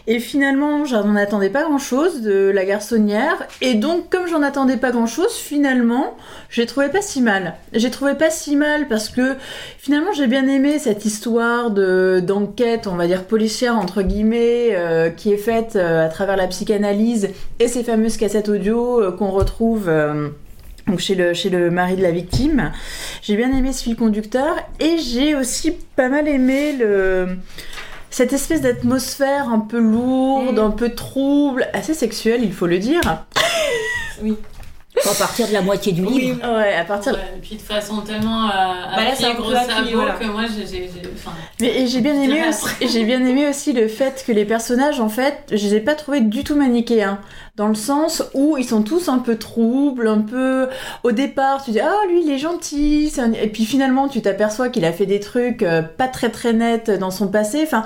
[0.06, 3.34] Et finalement, j'en attendais pas grand chose de La Garçonnière.
[3.60, 6.16] Et donc, comme j'en attendais pas grand chose, finalement,
[6.50, 7.54] j'ai trouvé pas si mal.
[7.72, 9.36] J'ai trouvé pas si mal parce que
[9.78, 15.10] finalement, j'ai bien aimé cette histoire de d'enquête, on va dire policière entre guillemets, euh,
[15.10, 19.30] qui est faite euh, à travers la psychanalyse et ces fameuses cassettes audio euh, qu'on
[19.30, 19.90] retrouve
[20.86, 22.72] donc chez le, chez le mari de la victime.
[23.22, 27.36] J'ai bien aimé ce fil conducteur et j'ai aussi pas mal aimé le
[28.12, 33.00] cette espèce d'atmosphère un peu lourde, un peu trouble, assez sexuelle, il faut le dire.
[35.10, 36.38] À partir de la moitié du livre.
[36.42, 37.12] Ouais, à partir.
[37.14, 40.12] Ouais, et puis de façon tellement euh, à Bah là, un gros sabot voilà.
[40.14, 40.90] que moi j'ai.
[41.60, 45.00] Mais et j'ai bien aimé aussi, j'ai bien aimé aussi le fait que les personnages,
[45.00, 47.18] en fait, je les ai pas trouvés du tout manichéens.
[47.56, 50.68] Dans le sens où ils sont tous un peu troubles, un peu.
[51.04, 54.68] Au départ, tu dis ah lui il est gentil, un- et puis finalement tu t'aperçois
[54.68, 57.60] qu'il a fait des trucs euh, pas très très nets dans son passé.
[57.64, 57.84] Enfin,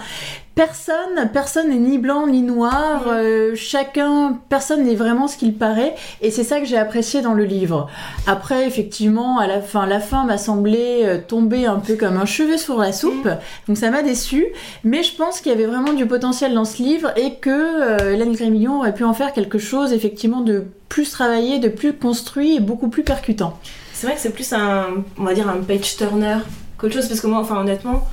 [0.57, 3.05] personne, personne n'est ni blanc ni noir.
[3.07, 5.95] euh, chacun, personne n'est vraiment ce qu'il paraît.
[6.23, 7.88] Et c'est ça que j'ai apprécié dans le livre.
[8.27, 12.25] Après, effectivement, à la fin, la fin m'a semblé euh, tomber un peu comme un
[12.25, 13.29] cheveu sur la soupe.
[13.69, 14.47] Donc ça m'a déçu.
[14.83, 18.14] Mais je pense qu'il y avait vraiment du potentiel dans ce livre et que euh,
[18.14, 22.57] Hélène Grémillon aurait pu en faire quelque chose, effectivement, de plus travaillé, de plus construit
[22.57, 23.59] et beaucoup plus percutant.
[23.92, 26.38] C'est vrai que c'est plus un, on va dire un page turner
[26.79, 28.07] qu'autre chose parce que moi, enfin honnêtement,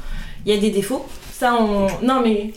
[0.45, 1.05] il y a des défauts.
[1.43, 2.53] Ça, on, non mais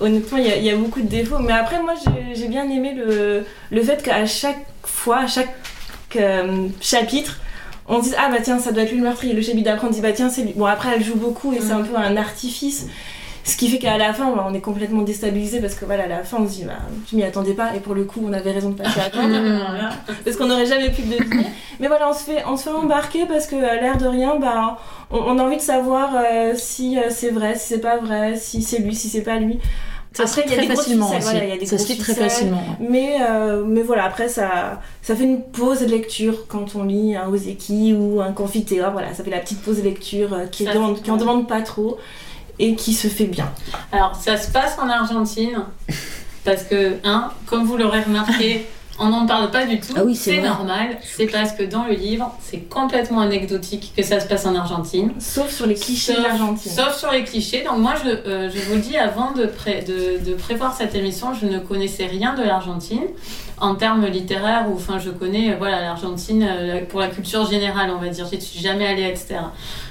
[0.00, 1.38] honnêtement, il y, a- il y a beaucoup de défauts.
[1.38, 5.54] Mais après, moi, j'ai- bien aimé le, le fait qu'à chaque fois, à chaque
[6.16, 7.38] euh, chapitre,
[7.86, 9.32] on se dise ah bah tiens, ça doit être lui le meurtrier.
[9.32, 9.42] Le
[9.84, 10.54] on dit bah tiens, c'est lui.
[10.56, 12.86] Bon après, elle joue beaucoup et c'est un peu un artifice.
[13.46, 16.08] Ce qui fait qu'à la fin, bah, on est complètement déstabilisé parce que voilà, à
[16.08, 16.72] la fin, on se dit, bah,
[17.10, 19.28] je m'y attendais pas et pour le coup, on avait raison de pas s'y attendre.
[19.28, 19.90] Voilà.
[20.24, 21.46] parce qu'on n'aurait jamais pu le deviner.
[21.78, 24.34] Mais voilà, on se fait, on se fait embarquer parce que à l'air de rien,
[24.40, 24.78] bah,
[25.12, 28.34] on, on a envie de savoir euh, si euh, c'est vrai, si c'est pas vrai,
[28.36, 29.60] si c'est lui, si c'est pas lui.
[30.12, 31.30] Ça se Après, lit y a très facilement ficelles, aussi.
[31.30, 32.30] voilà, il y a des ça se lit très ficelles.
[32.30, 32.62] facilement.
[32.80, 37.14] Mais, euh, mais voilà, après, ça, ça fait une pause de lecture quand on lit
[37.14, 38.92] un Ozeki ou un Confiteor.
[38.92, 41.98] Voilà, ça fait la petite pause de lecture euh, qui, demande, en demande pas trop
[42.58, 43.50] et qui se fait bien.
[43.92, 45.64] Alors, ça se passe en Argentine,
[46.44, 48.66] parce que, hein, comme vous l'aurez remarqué,
[48.98, 49.92] on n'en parle pas du tout.
[49.96, 50.96] Ah oui, c'est normal.
[51.02, 55.12] C'est parce que dans le livre, c'est complètement anecdotique que ça se passe en Argentine.
[55.18, 56.72] Sauf sur les clichés de Sauf- l'Argentine.
[56.72, 57.62] Sauf sur les clichés.
[57.62, 60.94] Donc moi, je, euh, je vous le dis, avant de, pré- de, de prévoir cette
[60.94, 63.04] émission, je ne connaissais rien de l'Argentine
[63.58, 64.66] en termes littéraires.
[64.70, 68.26] Ou enfin, je connais euh, voilà l'Argentine euh, pour la culture générale, on va dire.
[68.32, 69.36] Je suis jamais allée, etc.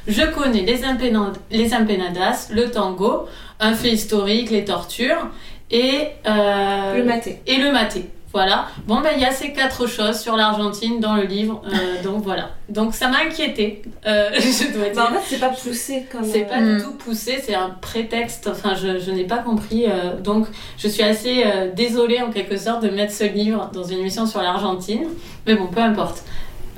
[0.08, 3.26] Je connais les, empenad- les empenadas, le tango,
[3.60, 5.28] un fait historique, les tortures
[5.72, 7.41] et euh, Le maté.
[7.48, 8.10] et le maté.
[8.36, 8.65] Voilà.
[8.86, 11.62] Bon, ben, il y a ces quatre choses sur l'Argentine dans le livre.
[11.67, 12.50] euh, donc, voilà.
[12.67, 14.93] Donc, ça m'a inquiété, euh, je dois dire.
[14.95, 16.26] Bah, en fait, c'est pas poussé comme.
[16.26, 16.78] C'est euh, pas Mm.
[16.78, 18.50] du tout poussé, c'est un prétexte.
[18.52, 19.86] Enfin, je, je n'ai pas compris.
[19.86, 23.84] euh, donc, je suis assez euh, désolée en quelque sorte de mettre ce livre dans
[23.86, 25.06] une émission sur l'Argentine.
[25.48, 26.24] Mais bon, peu importe.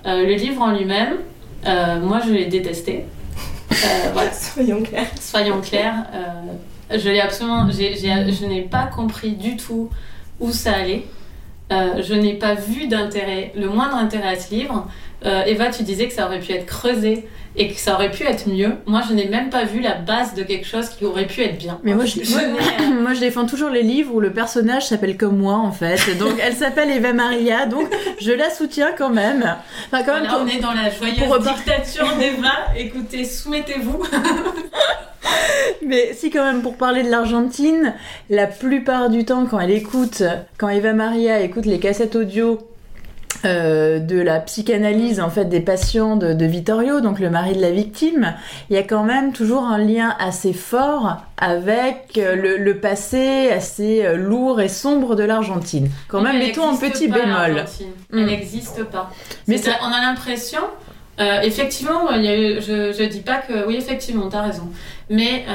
[0.06, 1.16] Euh, le livre en lui-même,
[1.66, 3.06] euh, moi, je l'ai détesté.
[3.72, 3.76] Euh,
[4.14, 4.32] voilà.
[4.32, 5.08] Soyons clairs.
[5.20, 6.06] Soyons clairs.
[6.14, 9.90] euh, je l'ai absolument, je n'ai pas compris du tout
[10.40, 11.06] où ça allait.
[11.72, 14.88] Euh, je n'ai pas vu d'intérêt, le moindre intérêt à ce livre.
[15.28, 17.26] Euh, Eva, tu disais que ça aurait pu être creusé
[17.60, 18.72] et que ça aurait pu être mieux.
[18.86, 21.58] Moi, je n'ai même pas vu la base de quelque chose qui aurait pu être
[21.58, 21.80] bien.
[21.84, 25.18] Mais moi je, Je n'ai- moi, je défends toujours les livres où le personnage s'appelle
[25.18, 26.00] comme moi, en fait.
[26.20, 27.88] Donc, elle s'appelle Eva Maria, donc
[28.22, 29.56] je la soutiens quand même.
[29.92, 32.54] Enfin, quand même, pour- on est dans la joyeuse pour dictature d'Eva.
[32.78, 34.04] Écoutez, soumettez-vous.
[35.86, 37.94] Mais si quand même pour parler de l'Argentine,
[38.30, 40.24] la plupart du temps quand elle écoute,
[40.58, 42.60] quand Eva Maria écoute les cassettes audio
[43.46, 47.62] euh, de la psychanalyse en fait des patients de, de Vittorio, donc le mari de
[47.62, 48.34] la victime,
[48.70, 53.50] il y a quand même toujours un lien assez fort avec euh, le, le passé
[53.52, 55.90] assez euh, lourd et sombre de l'Argentine.
[56.08, 57.34] Quand même, mettons un petit pas, bémol.
[57.56, 57.88] l'Argentine.
[58.12, 58.18] Mm.
[58.20, 59.12] Elle n'existe pas.
[59.48, 60.62] Mais ça- on a l'impression,
[61.20, 63.68] effectivement, il y a eu, je, je dis pas que.
[63.68, 64.70] Oui, effectivement, t'as raison.
[65.10, 65.46] Mais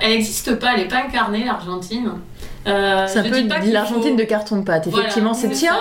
[0.00, 2.10] elle n'existe pas, elle n'est pas incarnée, l'Argentine.
[2.66, 4.86] Euh, C'est un peu l'Argentine faut- de carton-pâte.
[4.88, 5.76] Voilà, Effectivement, c'est c'est tiens.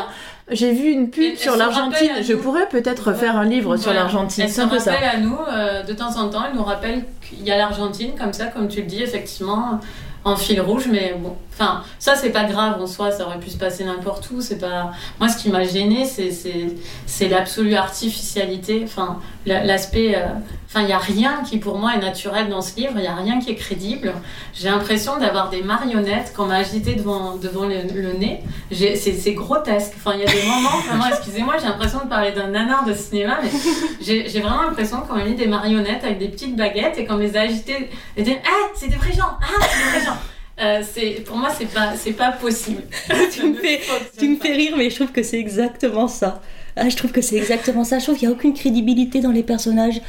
[0.52, 4.48] J'ai vu une pub sur l'Argentine, je pourrais peut-être faire un livre sur l'Argentine.
[4.48, 4.92] C'est un peu ça.
[4.94, 8.12] rappelle à nous, euh, de temps en temps, elle nous rappelle qu'il y a l'Argentine,
[8.20, 9.80] comme ça, comme tu le dis, effectivement,
[10.26, 11.36] en fil rouge, mais bon.
[11.54, 14.42] Enfin, ça, c'est pas grave en soi, ça aurait pu se passer n'importe où.
[14.42, 14.92] C'est pas.
[15.20, 20.16] Moi, ce qui m'a gêné, c'est, l'absolue artificialité, enfin, la- l'aspect.
[20.16, 20.26] euh,
[20.74, 23.08] Enfin, il n'y a rien qui pour moi est naturel dans ce livre, il n'y
[23.08, 24.12] a rien qui est crédible.
[24.56, 28.40] J'ai l'impression d'avoir des marionnettes qu'on m'a agitées devant, devant le, le nez.
[28.72, 29.94] C'est grotesque.
[29.98, 32.94] Enfin, il y a des moments, vraiment, excusez-moi, j'ai l'impression de parler d'un nanar de
[32.96, 33.52] cinéma, mais
[34.02, 37.38] j'ai vraiment l'impression qu'on m'a mis des marionnettes avec des petites baguettes et qu'on les
[37.38, 40.18] a agitées et dire Ah, c'est des vrais gens Ah, c'est des vrais gens
[40.60, 42.82] Euh, Pour moi, c'est pas, c'est pas possible.
[43.32, 43.80] tu me fais,
[44.18, 46.42] tu me fais rire, mais je trouve que c'est exactement ça.
[46.76, 48.00] Ah, je trouve que c'est exactement ça.
[48.00, 50.02] Je trouve qu'il n'y a aucune crédibilité dans les personnages.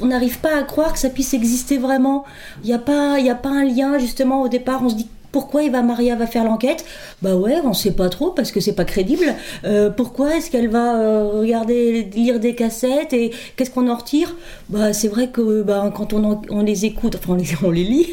[0.00, 2.24] On n'arrive pas à croire que ça puisse exister vraiment.
[2.62, 4.80] Il n'y a, pas- y a pas un lien, justement, au départ.
[4.84, 6.84] On se dit pourquoi Eva Maria va faire l'enquête?
[7.22, 9.26] Bah ouais, on sait pas trop parce que c'est pas crédible.
[9.64, 14.34] Euh, pourquoi est-ce qu'elle va euh, regarder, lire des cassettes et qu'est-ce qu'on en retire?
[14.70, 17.84] Bah c'est vrai que bah, quand on, on les écoute, enfin on les, on les
[17.84, 18.08] lit,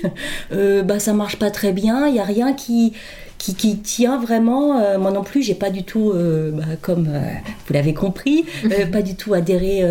[0.51, 2.07] euh, bah ça marche pas très bien.
[2.07, 2.93] Il y a rien qui
[3.37, 4.79] qui, qui tient vraiment.
[4.79, 7.19] euh, moi non plus, j'ai pas du tout, euh, bah, comme euh,
[7.67, 8.45] vous l'avez compris,
[8.91, 9.83] pas du tout adhéré,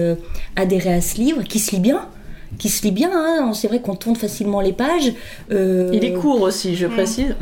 [0.57, 2.07] adhéré à ce livre qui se lit bien.
[2.59, 3.53] Qui se lit bien, hein.
[3.55, 5.13] c'est vrai qu'on tourne facilement les pages.
[5.51, 6.91] euh, Il est court aussi, je Mm.
[6.91, 7.35] précise.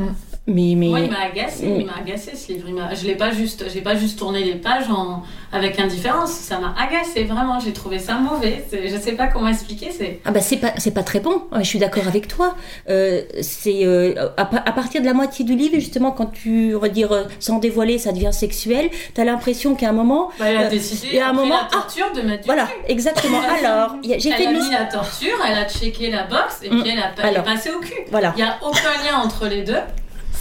[0.47, 0.89] Mais, mais...
[0.89, 2.67] Moi, il m'a agacé, il m'a agacé ce livre.
[2.69, 6.31] Il je l'ai pas juste, j'ai pas juste tourné les pages en, avec indifférence.
[6.33, 7.59] Ça m'a agacé vraiment.
[7.59, 8.63] J'ai trouvé ça mauvais.
[8.71, 9.89] Je sais pas comment expliquer.
[9.91, 11.41] C'est Ah bah c'est pas c'est pas très bon.
[11.57, 12.55] Je suis d'accord avec toi.
[12.89, 16.79] Euh, c'est euh, à, à partir de la moitié du livre justement quand tu on
[16.79, 18.91] va dire euh, sans dévoiler ça devient sexuel.
[19.15, 21.55] T'as l'impression qu'à un moment Bah, elle a Euh, décidé et à un après moment,
[21.63, 23.41] la torture de mettre du voilà exactement.
[23.41, 26.23] Alors il y a- j'ai Elle fait a mis la torture, elle a checké la
[26.25, 26.81] box et Mm.
[26.83, 27.43] puis elle a pas- elle est Alors.
[27.45, 27.93] passée au cul.
[28.11, 28.31] voilà.
[28.37, 29.73] Il y a aucun lien entre les deux.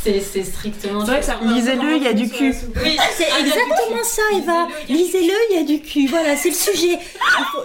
[0.04, 1.00] C'est strictement.
[1.00, 2.50] C'est vrai que ça un peu Lisez-le, il y a du cul.
[2.50, 4.68] euh, Oui, C'est ah, exactement ça, Eva.
[4.88, 5.20] Lisez-le, il y a du cul.
[5.22, 6.06] Lisez-le, il y a du cul.
[6.08, 6.98] Voilà, c'est le sujet.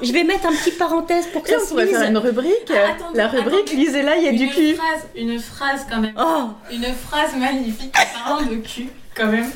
[0.01, 2.09] Je vais mettre un petit parenthèse pour que ça on se pourrait faire lise.
[2.11, 2.71] une rubrique.
[2.71, 4.77] Ah, la rubrique, lisez-là, il y a du cul.
[5.15, 6.13] Une phrase quand même.
[6.17, 9.51] Oh, Une phrase magnifique parlant de cul, quand même.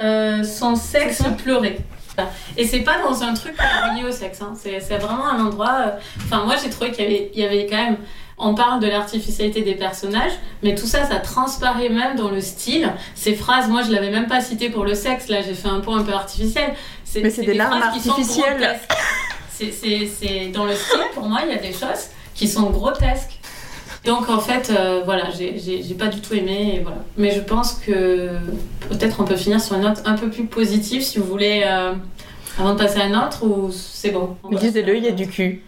[0.00, 1.78] Euh, son sexe pleurait.
[2.56, 4.52] Et c'est pas dans un truc relié au sexe, hein.
[4.60, 5.76] c'est c'est vraiment un endroit.
[5.86, 5.90] euh,
[6.24, 7.96] Enfin, moi j'ai trouvé qu'il y avait, il y avait quand même.
[8.42, 12.90] On parle de l'artificialité des personnages, mais tout ça, ça transparaît même dans le style.
[13.14, 15.80] Ces phrases, moi je l'avais même pas cité pour le sexe, là j'ai fait un
[15.80, 16.72] point un peu artificiel.
[17.22, 18.80] Mais c'est des larmes qui sont artificielles.
[19.50, 22.70] C'est- C'est c'est- dans le style, pour moi, il y a des choses qui sont
[22.70, 23.38] grotesques.
[24.06, 26.76] Donc en fait, euh, voilà, j'ai- j'ai j'ai pas du tout aimé.
[26.76, 26.98] Et voilà.
[27.18, 28.30] Mais je pense que
[28.88, 31.92] peut-être on peut finir sur une note un peu plus positive si vous voulez, euh,
[32.60, 34.36] avant de passer à une autre, ou c'est bon?
[34.50, 35.62] Lisez-le, il y a du cul.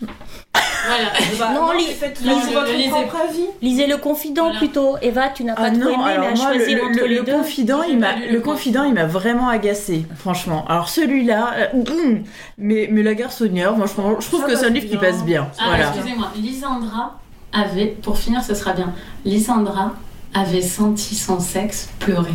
[0.87, 1.12] Voilà.
[1.38, 3.44] Bah, Non, non, lis- faites non, lisez je- votre je lisais propre avis.
[3.62, 4.59] lisez le confident Voilà.
[4.59, 4.96] plutôt.
[5.00, 7.14] Eva, tu n'as pas Ah trop non, aimé, mais à moi, le, entre le- les
[7.18, 7.33] le deux.
[7.33, 10.64] confident, il m'a, le le confident, il m'a vraiment agacé, franchement.
[10.68, 12.22] Alors celui-là, euh, hum,
[12.59, 14.96] mais, mais la garçonnière, moi je, trouve- je trouve Ça que c'est un livre qui
[14.96, 15.00] bien.
[15.11, 15.48] passe bien.
[15.61, 15.88] Ah, voilà.
[15.94, 16.28] excusez-moi.
[16.37, 17.18] Lisandra
[17.52, 18.92] avait, pour finir, ce sera bien.
[19.24, 19.92] Lisandra
[20.35, 22.35] avait senti son sexe pleurer.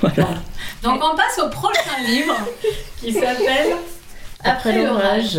[0.00, 0.28] Voilà.
[0.82, 2.36] Donc on passe au prochain livre
[3.00, 3.76] qui s'appelle
[4.44, 5.34] Après l'orage.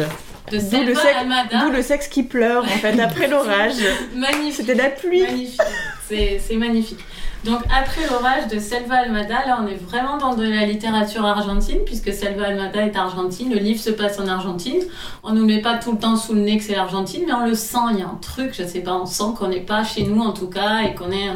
[0.51, 1.57] de D'où Selva le, sexe- Almada.
[1.59, 3.75] d'où le sexe qui pleure, en fait, après l'orage.
[4.15, 4.53] Magnifique.
[4.57, 5.21] C'était la pluie.
[5.23, 5.61] Magnifique.
[6.07, 6.99] C'est magnifique.
[7.43, 11.79] Donc, après l'orage de Selva Almada, là, on est vraiment dans de la littérature argentine,
[11.85, 13.51] puisque Selva Almada est argentine.
[13.51, 14.81] Le livre se passe en Argentine.
[15.23, 17.45] On nous met pas tout le temps sous le nez que c'est l'Argentine, mais on
[17.45, 17.77] le sent.
[17.91, 20.21] Il y a un truc, je sais pas, on sent qu'on n'est pas chez nous,
[20.21, 21.29] en tout cas, et qu'on est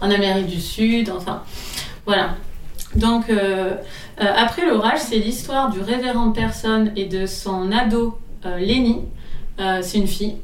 [0.00, 1.10] en Amérique du Sud.
[1.10, 1.42] Enfin,
[2.06, 2.36] voilà.
[2.96, 3.74] Donc, euh,
[4.20, 9.00] euh, après l'orage, c'est l'histoire du révérend Personne et de son ado euh, Lenny.
[9.60, 10.36] Euh, c'est une fille.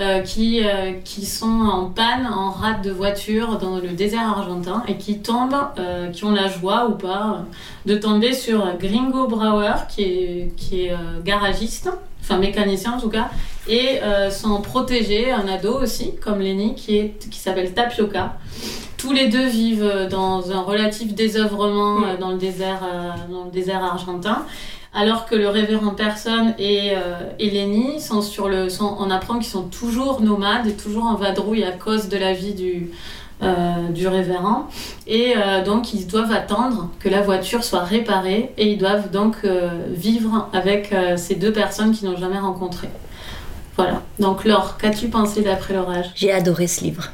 [0.00, 4.82] Euh, qui, euh, qui sont en panne, en rate de voiture dans le désert argentin
[4.88, 7.44] et qui tombent, euh, qui ont la joie ou pas
[7.84, 13.28] de tomber sur Gringo Brauer qui est, qui est garagiste, enfin mécanicien en tout cas,
[13.68, 18.36] et euh, son protégé, un ado aussi, comme Lenny, qui, est, qui s'appelle Tapioca.
[18.96, 22.16] Tous les deux vivent dans un relatif désœuvrement Mm.
[22.18, 22.80] dans, le désert,
[23.30, 24.44] dans le désert argentin.
[24.94, 30.20] Alors que le révérend Personne et, euh, sont sur le, on apprend qu'ils sont toujours
[30.20, 32.90] nomades et toujours en vadrouille à cause de la vie du,
[33.42, 34.68] euh, du révérend.
[35.08, 39.38] Et euh, donc ils doivent attendre que la voiture soit réparée et ils doivent donc
[39.44, 42.90] euh, vivre avec ces deux personnes qu'ils n'ont jamais rencontrées.
[43.76, 44.02] Voilà.
[44.20, 46.12] Donc Laure, qu'as-tu pensé d'après l'orage?
[46.14, 47.10] J'ai adoré ce livre.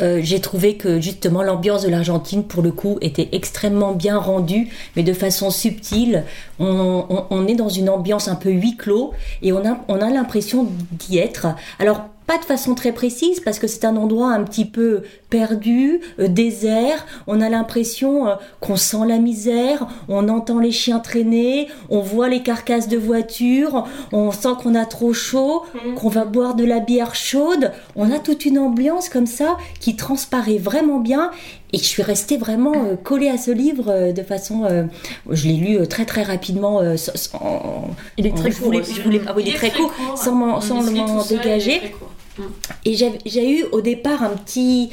[0.00, 4.68] Euh, j'ai trouvé que justement l'ambiance de l'Argentine, pour le coup, était extrêmement bien rendue,
[4.96, 6.24] mais de façon subtile.
[6.58, 10.68] On, est dans une ambiance un peu huis clos et on a, on a l'impression
[10.92, 11.48] d'y être.
[11.80, 16.00] Alors, pas de façon très précise parce que c'est un endroit un petit peu perdu,
[16.18, 17.04] euh, désert.
[17.26, 22.28] On a l'impression euh, qu'on sent la misère, on entend les chiens traîner, on voit
[22.28, 25.94] les carcasses de voitures, on sent qu'on a trop chaud, Mhm.
[25.94, 27.72] qu'on va boire de la bière chaude.
[27.96, 31.30] On a toute une ambiance comme ça qui transparaît vraiment bien.
[31.72, 34.64] Et je suis restée vraiment euh, collée à ce livre euh, de façon.
[34.64, 34.84] euh,
[35.30, 36.80] je l'ai lu très très rapidement.
[36.96, 37.38] sans-
[38.18, 39.90] Il est très je court voulais, je voulais- ah oui, il est très court.
[40.12, 41.80] On sans m'en seul, dégager.
[41.98, 42.10] court.
[42.84, 44.90] Et j'ai j'ai eu au départ un petit,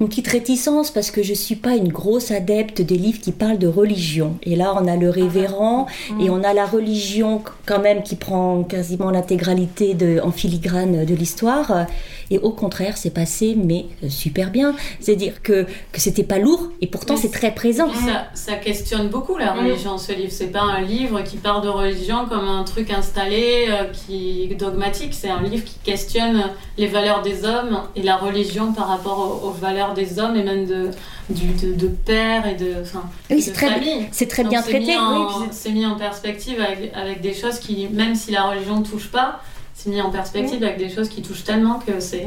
[0.00, 3.58] une petite réticence parce que je suis pas une grosse adepte des livres qui parlent
[3.58, 4.36] de religion.
[4.42, 5.86] Et là, on a le révérend
[6.20, 11.14] et on a la religion quand même qui prend quasiment l'intégralité de, en filigrane de
[11.14, 11.86] l'histoire.
[12.30, 14.74] Et au contraire, c'est passé, mais euh, super bien.
[15.00, 17.88] C'est-à-dire que, que c'était pas lourd et pourtant c'est très présent.
[17.92, 20.32] Ça, ça questionne beaucoup la religion, ce livre.
[20.32, 24.54] C'est pas un livre qui part de religion comme un truc installé, euh, qui est
[24.54, 25.12] dogmatique.
[25.14, 29.48] C'est un livre qui questionne les valeurs des hommes et la religion par rapport aux,
[29.48, 30.90] aux valeurs des hommes et même de,
[31.30, 34.06] du, de, de père et de, enfin, Oui, de c'est très, famille.
[34.12, 34.86] c'est très Donc, bien c'est traité.
[34.86, 38.42] mis oui, puis c'est mis en perspective avec, avec des choses qui, même si la
[38.44, 39.40] religion ne touche pas,
[39.74, 42.26] c'est mis en perspective avec des choses qui touchent tellement que c'est.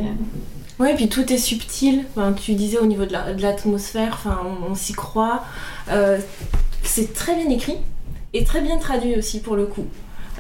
[0.80, 2.06] Ouais, puis tout est subtil.
[2.16, 5.44] Enfin, tu disais au niveau de la- l'atmosphère, enfin, on, s'y croit.
[5.90, 6.20] Euh,
[6.84, 7.78] c'est très bien écrit
[8.34, 9.86] et très bien traduit aussi pour le coup.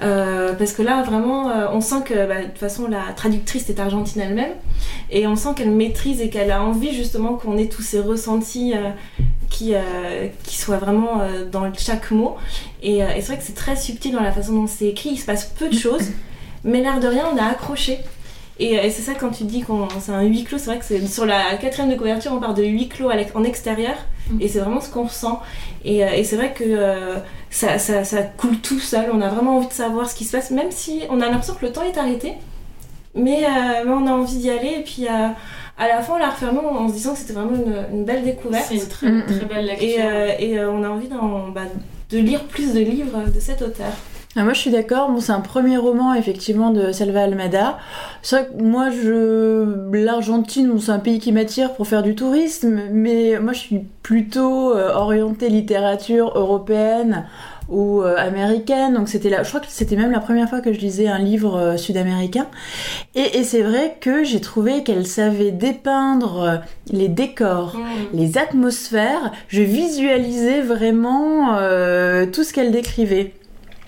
[0.03, 3.67] Euh, parce que là, vraiment, euh, on sent que bah, de toute façon, la traductrice
[3.69, 4.51] est argentine elle-même.
[5.09, 8.73] Et on sent qu'elle maîtrise et qu'elle a envie justement qu'on ait tous ces ressentis
[9.49, 9.73] qui,
[10.43, 12.35] qui soient vraiment dans chaque mot.
[12.83, 15.09] Et, et c'est vrai que c'est très subtil dans la façon dont c'est écrit.
[15.13, 16.11] Il se passe peu de choses,
[16.67, 17.97] mais l'air de rien, on a accroché.
[18.59, 21.05] Et, c'est ça quand tu dis qu'on c'est un huis clos, c'est vrai que c'est
[21.07, 23.95] sur la quatrième de couverture, on parle de huis clos en extérieur,
[24.29, 24.41] mm.
[24.41, 25.41] et c'est vraiment ce qu'on ressent.
[25.85, 27.15] Et, et c'est vrai que
[27.49, 29.05] ça, ça, ça, coule tout seul.
[29.13, 31.55] On a vraiment envie de savoir ce qui se passe, même si on a l'impression
[31.55, 32.33] que le temps est arrêté.
[33.17, 34.75] Mais, euh, on a envie d'y aller.
[34.79, 35.27] Et puis euh,
[35.77, 37.57] à la fin, on la referme en se disant que c'était vraiment
[37.91, 38.65] une, belle découverte.
[38.69, 39.87] C'est une très, très belle lecture.
[39.87, 41.09] Et, euh, et on a envie
[41.53, 41.61] bah,
[42.09, 43.91] de lire plus de livres de cet auteur.
[44.39, 45.09] Ah, moi, je suis d'accord.
[45.09, 47.79] Bon, c'est un premier roman, effectivement, de Selva Almada.
[48.21, 49.91] C'est vrai que moi, je...
[49.91, 54.75] l'Argentine, c'est un pays qui m'attire pour faire du tourisme, mais moi, je suis plutôt
[54.75, 57.25] euh, orientée littérature européenne
[57.67, 58.93] ou euh, américaine.
[58.93, 59.41] Donc, c'était là.
[59.41, 62.45] Je crois que c'était même la première fois que je lisais un livre euh, sud-américain.
[63.15, 68.15] Et, c'est vrai que j'ai trouvé qu'elle savait dépeindre les décors, mmh.
[68.15, 69.31] les atmosphères.
[69.47, 71.55] Je visualisais vraiment
[72.31, 73.33] tout ce qu'elle décrivait.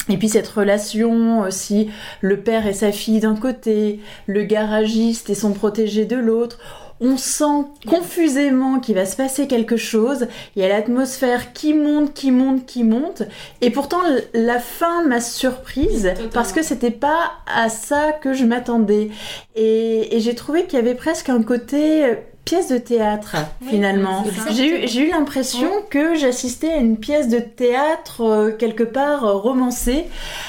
[0.09, 1.89] Et puis cette relation aussi,
[2.21, 6.59] le père et sa fille d'un côté, le garagiste et son protégé de l'autre.
[7.01, 10.27] On sent confusément qu'il va se passer quelque chose.
[10.55, 13.23] Il y a l'atmosphère qui monte, qui monte, qui monte.
[13.61, 14.01] Et pourtant,
[14.33, 19.11] la fin m'a surprise parce que c'était pas à ça que je m'attendais.
[19.55, 22.17] Et, et j'ai trouvé qu'il y avait presque un côté
[22.49, 23.35] pièce de théâtre
[23.69, 24.25] finalement.
[24.49, 29.33] J'ai eu, eu l'impression que j'assistais à une pièce de théâtre euh, quelque part euh,
[29.35, 30.05] romancée,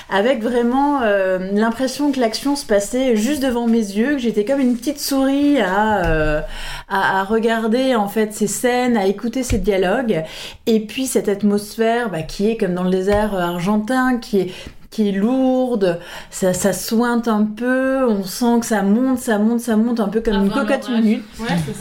[0.09, 4.61] avec vraiment euh, l'impression que l'action se passait juste devant mes yeux, que j'étais comme
[4.61, 6.43] une petite souris à,
[6.89, 10.25] à, regarder en fait ces scènes, à écouter ces dialogues,
[10.67, 14.51] et puis cette atmosphère bah, qui est comme dans le désert argentin, qui est
[14.91, 16.01] qui est lourde,
[16.31, 20.09] ça, ça sointe un peu, on sent que ça monte, ça monte, ça monte, un
[20.09, 21.23] peu comme une cocotte minute.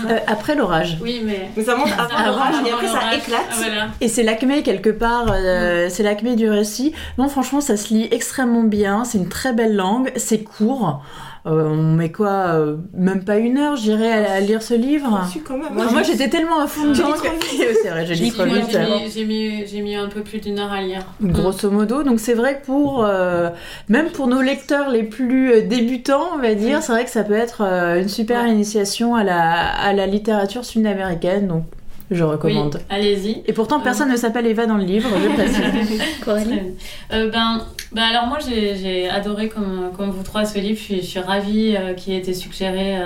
[0.07, 0.99] Euh, après l'orage.
[1.01, 1.49] Oui, mais...
[1.57, 3.47] mais ça monte après l'orage et après ça éclate.
[3.51, 6.93] Ah, et c'est l'acmé quelque part, euh, c'est l'acmé du récit.
[7.17, 11.01] Non, franchement, ça se lit extrêmement bien, c'est une très belle langue, c'est court.
[11.49, 15.27] Euh, on met quoi euh, Même pas une heure, j'irai à, lire ce livre.
[15.73, 17.13] Moi, j'étais tellement à fond dedans.
[17.81, 18.77] c'est vrai, j'ai lu trop vite.
[19.13, 21.01] J'ai mis, mis, un peu plus d'une heure à lire.
[21.21, 23.49] Grosso modo, donc c'est vrai que pour euh,
[23.87, 27.33] même pour nos lecteurs les plus débutants, on va dire, c'est vrai que ça peut
[27.33, 31.47] être une super initiation à la, à la littérature sud-américaine.
[31.47, 31.63] Donc
[32.11, 32.79] je recommande.
[32.89, 33.43] allez-y.
[33.45, 36.01] Et pourtant, personne ne s'appelle Eva dans le livre, je précise.
[36.23, 36.61] Coralie
[37.09, 41.05] ben, bah alors moi j'ai adoré comme, comme vous trois ce livre, je suis, je
[41.07, 42.97] suis ravie euh, qu'il ait été suggéré.
[42.97, 43.05] Euh,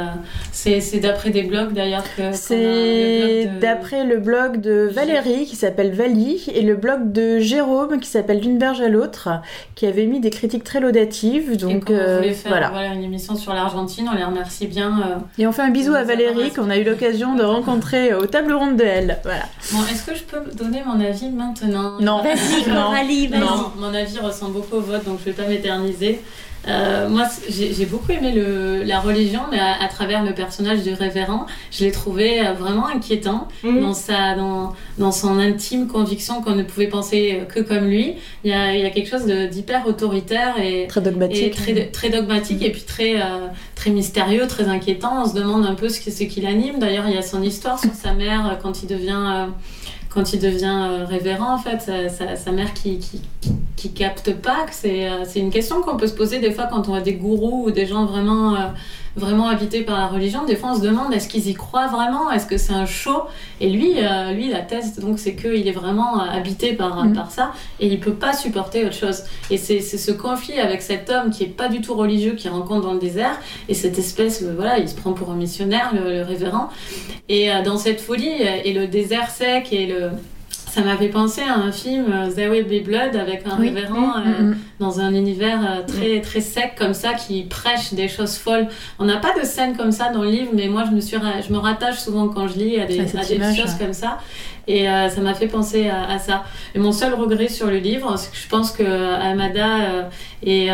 [0.52, 2.34] c'est d'après des blogs d'ailleurs que...
[2.34, 8.10] C'est d'après le blog de Valérie qui s'appelle Vali et le blog de Jérôme qui
[8.10, 9.30] s'appelle D'une berge à l'autre
[9.76, 11.56] qui avait mis des critiques très laudatives.
[11.56, 12.94] Donc et euh, faire voilà.
[12.94, 15.22] une émission sur l'Argentine, on les remercie bien.
[15.38, 18.54] et on fait un bisou à Valérie qu'on a eu l'occasion de rencontrer aux tables
[18.54, 19.20] rondes de elle.
[19.24, 19.44] Voilà.
[19.72, 22.00] Bon, est-ce que je peux donner mon avis maintenant?
[22.02, 23.42] Non, vas-y Coralie, vas-y.
[23.80, 26.20] Mon avis ressemble beaucoup vote, donc je vais pas m'éterniser.
[26.68, 31.46] Euh, moi, j'ai beaucoup aimé le, la religion, mais à, travers le personnage du révérend,
[31.72, 33.82] je l'ai trouvé euh, vraiment inquiétant mhm.
[33.82, 38.16] dans, sa, dans, dans son intime conviction qu'on ne pouvait penser que comme lui.
[38.44, 41.86] Il y a, il y a quelque chose d'hyper autoritaire et très dogmatique, et très,
[41.88, 45.24] très, dogmatique et puis très, euh, très mystérieux, très inquiétant.
[45.24, 46.80] On se demande un peu ce, ce qui l'anime.
[46.80, 49.50] D'ailleurs, il y a son histoire sur sa mère quand il devient
[50.14, 53.00] quand il devient euh, révérend, en fait, sa, mère qui,
[53.76, 56.88] qui, capte pas, c'est euh, c'est une question qu'on peut se poser des fois quand
[56.88, 58.60] on a des gourous ou des gens vraiment euh,
[59.16, 62.32] vraiment habités par la religion, des fois on se demande est-ce qu'ils y croient vraiment?
[62.32, 63.24] Est-ce que c'est un show?
[63.62, 67.14] Et lui, euh, lui, la thèse, donc, c'est qu'il est vraiment euh, habité par, mm.
[67.14, 69.24] par ça et il peut pas supporter autre chose.
[69.50, 72.82] Et c'est ce conflit avec cet homme qui est pas du tout religieux, qui rencontre
[72.82, 76.18] dans le désert, et cette espèce, euh, voilà, il se prend pour un missionnaire, le,
[76.18, 76.70] le révérend.
[77.30, 80.12] Et dans cette folie, et le désert sec et le
[80.74, 84.22] ça m'avait pensé à un film euh, There Will Be Blood avec un révérend mm,
[84.22, 84.58] mm, euh, mm.
[84.80, 88.68] dans un univers euh, très très sec comme ça qui prêche des choses folles.
[88.98, 91.16] On n'a pas de scène comme ça dans le livre, mais moi je me suis
[91.48, 94.18] je me rattache souvent quand je lis à des, à des choses comme ça.
[94.68, 96.46] Et ça m'a fait penser à, ça.
[96.74, 100.10] Et mon seul regret sur le livre, c'est que je pense que Amada
[100.42, 100.70] est,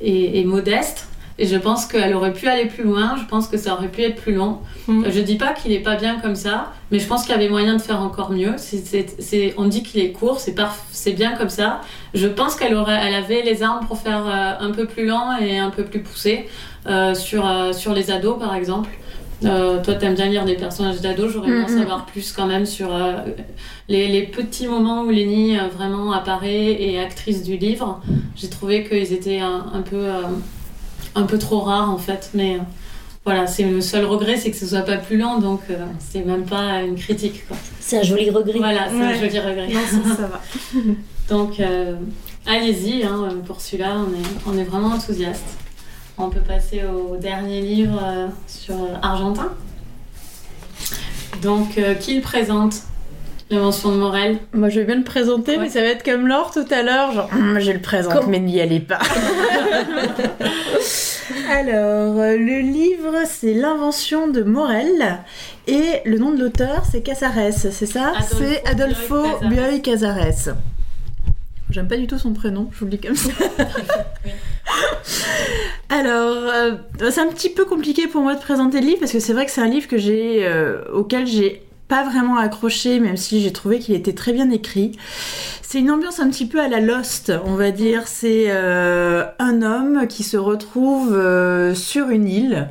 [0.00, 1.06] est, est modeste
[1.38, 4.02] et je pense qu'elle aurait pu aller plus loin, je pense que ça aurait pu
[4.02, 4.60] être plus long.
[4.86, 5.04] Mm.
[5.08, 7.48] Je dis pas qu'il est pas bien comme ça, mais je pense qu'il y avait
[7.48, 8.54] moyen de faire encore mieux.
[8.56, 11.80] c'est on dit qu'il est court, c'est bien comme ça.
[12.14, 15.36] Je pense qu'elle aurait, elle avait les armes pour faire euh, un peu plus lent
[15.38, 16.46] et un peu plus poussé
[16.86, 18.90] euh, sur, euh, sur les ados par exemple.
[19.42, 22.64] Euh, toi, t'aimes bien lire des personnages d'ados, j'aurais aimé en savoir plus quand même
[22.66, 22.88] sur
[23.88, 28.00] les, les, petits moments où Lenny vraiment apparaît et actrice du livre.
[28.36, 30.06] j'ai trouvé qu'ils étaient un, un peu,
[31.14, 32.30] un peu trop rares en fait.
[32.34, 32.58] Mais euh,
[33.24, 36.24] voilà, c'est le seul regret, c'est que ce soit pas plus lent, donc euh, c'est
[36.24, 37.44] même pas une critique.
[37.80, 38.58] C'est un joli regret.
[38.58, 39.04] Voilà, c'est Ouais.
[39.04, 39.68] un joli regret.
[39.68, 40.40] Non, ça, ça va.
[41.30, 41.94] Donc euh,
[42.46, 45.44] allez-y, hein, pour celui-là, on est, on est vraiment enthousiaste.
[46.18, 49.52] On peut passer au dernier livre euh, sur Argentin.
[51.42, 52.74] Donc, euh, qui le présente
[53.50, 54.38] L'invention de Morel?
[54.54, 55.64] Moi, je vais bien le présenter, Ouais.
[55.64, 57.12] mais ça va être comme Laure tout à l'heure.
[57.12, 58.98] Genre, Hum, je le présente, Comme- mais n'y allez pas.
[61.50, 65.20] Alors, euh, le livre, c'est L'invention de Morel.
[65.66, 68.12] Et le nom de l'auteur, c'est Casares, c'est ça?
[68.22, 70.14] C'est Adolfo Bioy Casares.
[70.14, 70.56] Bioy Casares.
[71.70, 73.30] J'aime pas du tout son prénom, je vous le dis comme ça.
[75.88, 76.76] Alors, euh,
[77.10, 79.44] c'est un petit peu compliqué pour moi de présenter le livre parce que c'est vrai
[79.46, 83.52] que c'est un livre que j'ai, euh, auquel j'ai pas vraiment accroché, même si j'ai
[83.52, 84.92] trouvé qu'il était très bien écrit.
[85.62, 88.06] C'est une ambiance un petit peu à la Lost, on va dire.
[88.06, 92.68] C'est euh, un homme qui se retrouve euh, sur une île.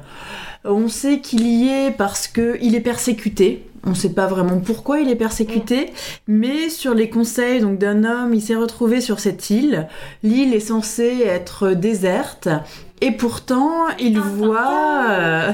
[0.65, 3.67] On sait qu'il y est parce qu'il est persécuté.
[3.85, 5.91] On ne sait pas vraiment pourquoi il est persécuté,
[6.25, 9.89] mais sur les conseils donc d'un homme, il s'est retrouvé sur cette île.
[10.23, 12.47] L'île est censée être déserte,
[13.01, 15.51] et pourtant il voit, euh,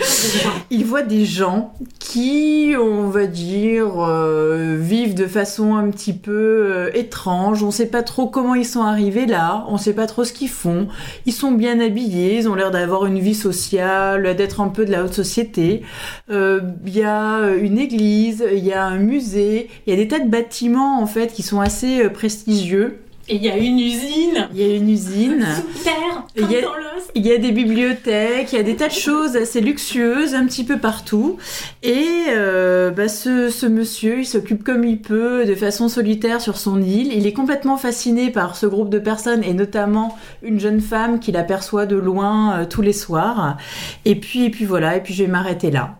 [0.70, 1.74] il voit des gens
[2.12, 7.62] qui, on va dire, euh, vivent de façon un petit peu euh, étrange.
[7.62, 9.64] On sait pas trop comment ils sont arrivés là.
[9.68, 10.88] On sait pas trop ce qu'ils font.
[11.24, 12.36] Ils sont bien habillés.
[12.36, 15.82] Ils ont l'air d'avoir une vie sociale, d'être un peu de la haute société.
[16.30, 20.08] Euh, Il y a une église, il y a un musée, il y a des
[20.08, 22.98] tas de bâtiments en fait qui sont assez prestigieux.
[23.28, 25.46] Et il y a une usine Il y a une usine.
[25.76, 26.78] Super Il y a- dans l'os.
[27.14, 30.46] Il y a des bibliothèques, il y a des tas de choses assez luxueuses un
[30.46, 31.36] petit peu partout.
[31.82, 36.56] Et euh, bah, ce, ce monsieur, il s'occupe comme il peut, de façon solitaire sur
[36.56, 37.12] son île.
[37.12, 41.36] Il est complètement fasciné par ce groupe de personnes et notamment une jeune femme qu'il
[41.36, 43.56] aperçoit de loin euh, tous les soirs.
[44.04, 45.96] Et puis, et puis voilà, et puis je vais m'arrêter là.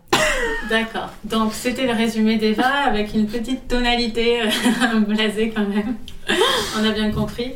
[0.69, 1.09] D'accord.
[1.23, 5.95] Donc c'était le résumé d'Eva avec une petite tonalité euh, blasée quand même.
[6.79, 7.51] On a bien compris.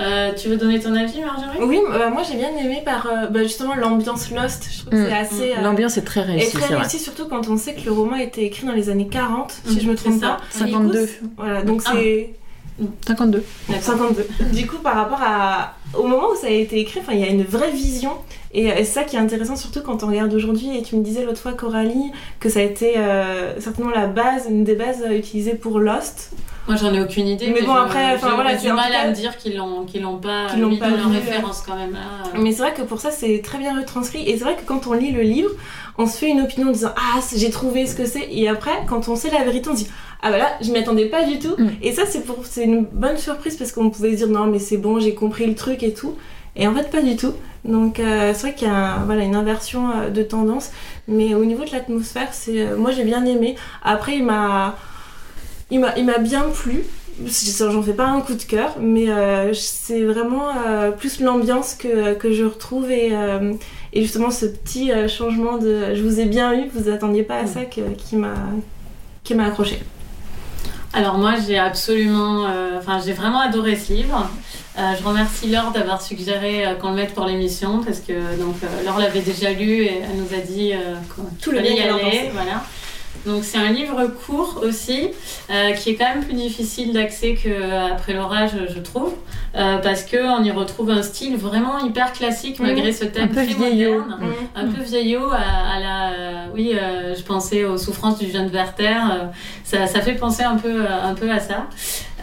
[0.00, 1.58] Euh, tu veux donner ton avis, Marjorie?
[1.62, 4.68] Oui, bah, moi j'ai bien aimé par euh, bah, justement l'ambiance Lost.
[4.70, 5.06] Je trouve que Mm.
[5.08, 5.52] c'est assez.
[5.52, 6.76] euh, L'ambiance est très et réussie, très c'est vrai.
[6.82, 9.52] réussi, surtout quand on sait que le roman a été écrit dans les années 40,
[9.66, 10.26] si Mm, je me trompe ça.
[10.28, 10.40] pas.
[10.50, 11.08] 52.
[11.36, 11.92] Voilà, donc Ah.
[11.94, 12.34] c'est
[13.06, 13.42] 52.
[13.68, 13.82] D'accord.
[13.84, 14.26] 52.
[14.52, 17.24] Du coup, par rapport à, au moment où ça a été écrit, enfin, il y
[17.24, 18.12] a une vraie vision.
[18.52, 20.76] Et, et c'est ça qui est intéressant, surtout quand on regarde aujourd'hui.
[20.76, 22.10] Et tu me disais l'autre fois, Coralie,
[22.40, 26.32] que ça a été euh, certainement la base, une des bases euh, utilisées pour Lost.
[26.68, 27.46] Moi j'en ai aucune idée.
[27.54, 30.02] Mais bon, je- après, enfin, j'ai voilà, du mal à me dire qu'ils l'ont qu'ils
[30.02, 32.00] l'ont pas Qu'ils l'ont mis pas dans leur référence quand même là.
[32.40, 34.28] Mais c'est vrai que pour ça, c'est très bien retranscrit.
[34.28, 35.50] Et c'est vrai que quand on lit le livre,
[35.98, 38.28] on se fait une opinion en disant Ah, j'ai trouvé ce que c'est.
[38.30, 39.90] Et après, quand on sait la vérité, on se dit
[40.22, 41.54] Ah, bah là, je m'y attendais pas du tout.
[41.58, 41.68] Mm.
[41.82, 44.58] Et ça, c'est pour c'est une bonne surprise parce qu'on pouvait se dire Non, mais
[44.58, 46.16] c'est bon, j'ai compris le truc et tout.
[46.54, 47.32] Et en fait, pas du tout.
[47.64, 50.70] Donc, euh, c'est vrai qu'il y a voilà, une inversion euh, de tendance.
[51.08, 53.56] Mais au niveau de l'atmosphère, c'est euh, moi, j'ai bien aimé.
[53.82, 54.76] Après, il m'a.
[55.70, 56.84] Il m'a, il m'a bien plu.
[57.24, 62.14] J'en fais pas un coup de cœur, mais euh, c'est vraiment euh, plus l'ambiance que,
[62.14, 63.54] que je retrouve et, euh,
[63.96, 67.38] et justement ce petit euh, changement de je vous ai bien eu, vous attendiez pas
[67.38, 68.34] à ça que- qui m'a
[69.24, 69.78] qui m'a accroché.
[70.92, 74.28] Alors moi j'ai absolument, euh, enfin j'ai vraiment adoré ce livre.
[74.78, 78.56] Euh, je remercie Laure d'avoir suggéré euh, qu'on le mette pour l'émission parce que donc
[78.84, 80.72] Laure l'avait déjà lu et elle nous a dit
[81.40, 82.62] Tout le bien y aller, voilà.
[83.26, 85.08] Donc c'est un livre court aussi,
[85.50, 89.14] euh, qui est quand même plus difficile d'accès qu'après l'orage, je trouve,
[89.56, 93.34] euh, parce qu'on y retrouve un style vraiment hyper classique malgré ce thème Un peu
[93.34, 94.00] très vieillot.
[94.00, 94.20] moderne.
[94.54, 98.48] Un peu vieillot à, à la euh, oui euh, je pensais aux souffrances du jeune
[98.48, 99.24] Werther euh,
[99.64, 101.66] ça, ça fait penser un peu euh, un peu à ça.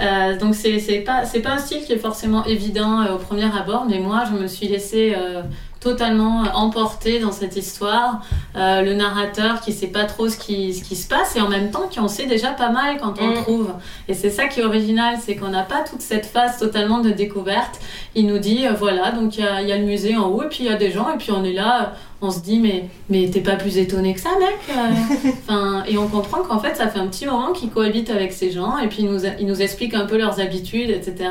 [0.01, 3.85] Euh, donc c'est pas pas un style qui est forcément évident euh, au premier abord
[3.89, 5.41] mais moi je me suis laissée euh,
[5.83, 8.21] totalement emportée dans cette histoire.
[8.55, 11.49] Euh, le narrateur qui sait pas trop ce qui, ce qui se passe et en
[11.49, 13.29] même temps qui en sait déjà pas mal quand on Mm.
[13.33, 13.71] le trouve.
[14.07, 17.09] Et c'est ça qui est original c'est qu'on n'a pas toute cette phase totalement de
[17.11, 17.79] découverte.
[18.15, 20.27] Il nous dit euh, voilà donc il y a, il y a le musée en
[20.29, 22.39] haut et puis il y a des gens et puis on est là on se
[22.39, 26.41] dit mais mais t'es pas plus étonné que ça mec Euh, enfin et on comprend
[26.43, 29.09] qu'en fait ça fait un petit moment qu'ils cohabitent avec ces gens et puis ils
[29.11, 31.29] nous ils nous expliquent un peu leurs habitudes etc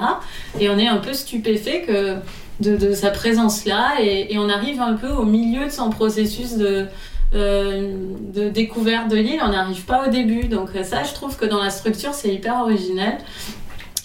[0.61, 2.17] et on est un peu stupéfait que
[2.63, 6.87] de, sa présence là et, on arrive un peu au milieu de son processus de
[7.35, 7.95] euh,
[8.35, 9.41] de découverte de l'île.
[9.43, 10.49] On n'arrive pas au début.
[10.49, 13.19] Donc euh, ça je trouve que dans la structure c'est hyper original.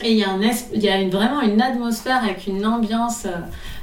[0.03, 3.25] Et il y a, un y a vraiment une atmosphère avec une ambiance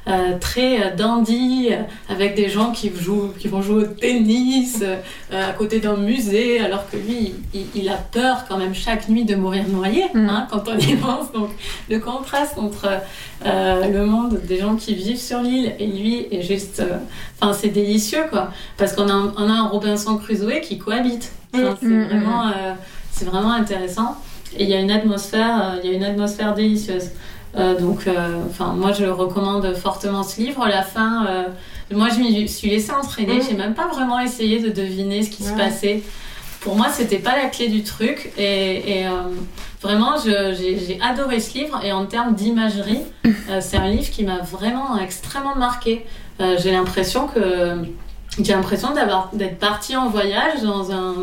[0.07, 1.77] euh, très euh, dandy, euh,
[2.13, 4.99] avec des gens qui, jouent, qui vont jouer au tennis euh,
[5.33, 9.25] à côté d'un musée, alors que lui, il, il a peur quand même chaque nuit
[9.25, 10.29] de mourir noyé, Mm.
[10.29, 11.33] hein, quand on y pense.
[11.33, 11.51] Donc
[11.89, 12.89] le contraste entre
[13.47, 16.83] euh, le monde des gens qui vivent sur l'île et lui est juste...
[17.41, 18.51] Enfin, c'est délicieux, quoi.
[18.77, 21.33] Parce qu'on a, un- on a un Robinson Crusoe qui cohabite.
[21.55, 22.45] Enfin, c'est Mm, vraiment,
[23.23, 24.17] vraiment intéressant.
[24.57, 27.11] Et il y a une atmosphère, il y a une atmosphère délicieuse.
[27.57, 30.67] Euh, donc, euh, enfin, moi, je recommande fortement ce livre.
[30.67, 31.45] La fin, euh,
[31.93, 33.39] moi, je m'y suis laissée entraîner.
[33.39, 33.43] Mm.
[33.49, 36.03] J'ai même pas vraiment essayé de deviner ce qui se passait.
[36.61, 38.33] Pour moi, c'était pas la clé du truc.
[38.39, 39.07] Et, et,
[39.83, 41.81] vraiment, j'ai adoré ce livre.
[41.85, 43.03] Et en termes d'imagerie,
[43.61, 46.07] c'est un livre qui m'a vraiment extrêmement marqué.
[46.41, 47.85] J'ai l'impression que
[48.43, 48.89] j'ai l'impression
[49.33, 51.15] d'être partie en voyage dans un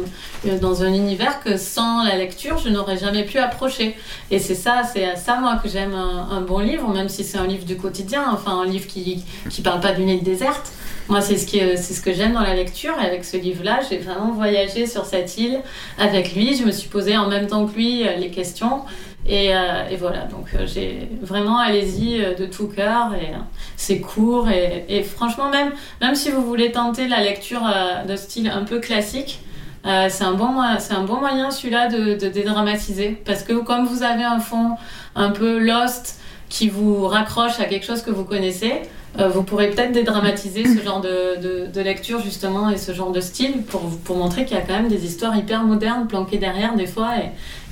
[0.47, 3.97] euh, dans un univers que sans la lecture je n'aurais jamais pu approcher.
[4.29, 7.37] Et c'est ça c'est à ça moi que j'aime un, bon livre même si c'est
[7.37, 10.71] un livre du quotidien enfin un livre qui qui parle pas d'une île déserte.
[11.09, 12.93] Moi c'est ce c'est ce que j'aime dans la lecture.
[13.01, 15.59] Et avec ce livre là j'ai vraiment voyagé sur cette île
[15.97, 16.55] avec lui.
[16.55, 18.83] Je me suis posé en même temps que lui euh, les questions
[19.31, 23.31] et, euh, et voilà, donc euh, j'ai vraiment allez-y euh, de tout cœur et
[23.77, 25.71] c'est court et, franchement même
[26.01, 27.61] même si vous voulez tenter la lecture
[28.05, 29.39] de style un peu classique,
[29.85, 33.21] c'est un bon un bon moyen celui-là de, dédramatiser.
[33.25, 34.75] Parce que comme vous avez un fond
[35.15, 36.19] un peu lost
[36.49, 38.81] qui vous raccroche à quelque chose que vous connaissez,
[39.17, 43.81] vous pourrez peut-être dédramatiser ce genre de, lecture justement et ce genre de style pour,
[44.03, 47.11] pour montrer qu'il y a quand même des histoires hyper modernes planquées derrière des fois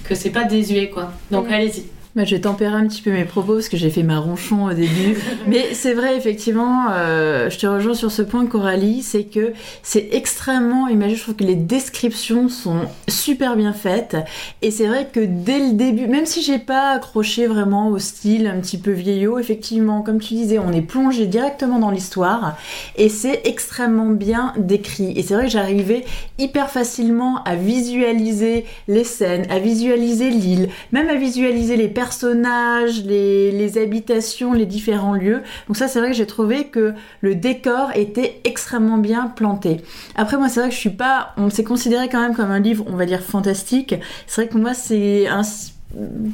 [0.10, 1.12] que c'est pas désuet quoi.
[1.32, 1.54] Donc Mm.
[1.54, 1.84] allez-y.
[2.16, 4.66] Bah, je vais tempérer un petit peu mes propos parce que j'ai fait ma ronchon
[4.66, 5.16] au début.
[5.48, 9.54] Mais c'est vrai, effectivement, euh, je te rejoins sur ce point, Coralie, c'est que
[9.84, 11.16] c'est extrêmement imagé.
[11.16, 14.18] Je trouve que les descriptions sont super bien faites.
[14.64, 18.48] Et c'est vrai que dès le début, même si j'ai pas accroché vraiment au style
[18.48, 22.58] un petit peu vieillot, effectivement, comme tu disais, on est plongé directement dans l'histoire
[22.96, 25.14] et c'est extrêmement bien décrit.
[25.16, 26.06] Et c'est vrai que j'arrivais
[26.40, 33.52] hyper facilement à visualiser les scènes, à visualiser l'île, même à visualiser les personnages, les,
[33.52, 35.42] les habitations, les différents lieux.
[35.68, 39.82] Donc ça, c'est vrai que j'ai trouvé que le décor était extrêmement bien planté.
[40.16, 41.34] Après, moi, c'est vrai que je suis pas...
[41.36, 43.96] On s'est considéré quand même comme un livre, on va dire, fantastique.
[44.28, 45.44] C'est vrai que moi, c'est un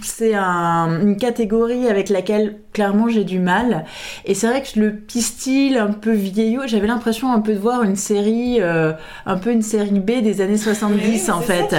[0.04, 3.86] c'est un- une catégorie avec laquelle clairement j'ai du mal
[4.26, 7.60] et c'est vrai que le petit style un peu vieillot j'avais l'impression un peu de
[7.60, 8.92] voir une série euh,
[9.26, 11.74] un peu une série B des années 70 en fait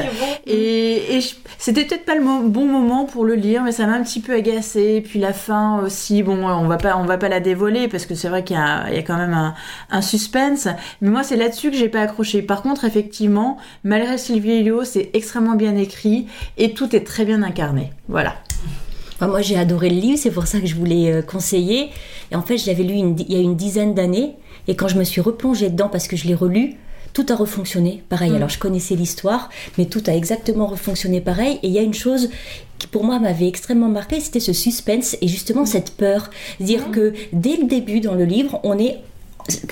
[0.47, 1.19] et,
[1.59, 4.21] c'était peut-être pas le mo- bon moment pour le lire, mais ça m'a un petit
[4.21, 5.01] peu agacé.
[5.05, 8.15] Puis la fin aussi, bon, on va pas, on va pas la dévoiler parce que
[8.15, 9.55] c'est vrai qu'il y a, il y a quand même un,
[9.91, 10.69] un suspense.
[11.01, 12.43] Mais moi, c'est là-dessus que j'ai pas accroché.
[12.43, 16.27] Par contre, effectivement, malgré Sylvie c'est extrêmement bien écrit
[16.59, 17.66] et tout est très bien incarné.
[18.09, 18.35] Voilà.
[19.15, 21.91] Enfin, moi, j'ai adoré le livre, c'est pour ça que je voulais euh, conseiller.
[22.31, 24.35] Et en fait, je l'avais lu une il y a une dizaine d'années.
[24.69, 26.75] Et quand je me suis replongée dedans, parce que je l'ai relu,
[27.15, 28.35] tout a refonctionné pareil.
[28.35, 29.49] Alors, je connaissais l'histoire,
[29.79, 31.59] mais tout a exactement refonctionné pareil.
[31.63, 32.29] Et il y a une chose
[32.79, 36.31] qui, pour moi, m'avait extrêmement marqué, c'était ce suspense et justement cette peur.
[36.61, 38.99] Dire que dès le début dans le livre, on est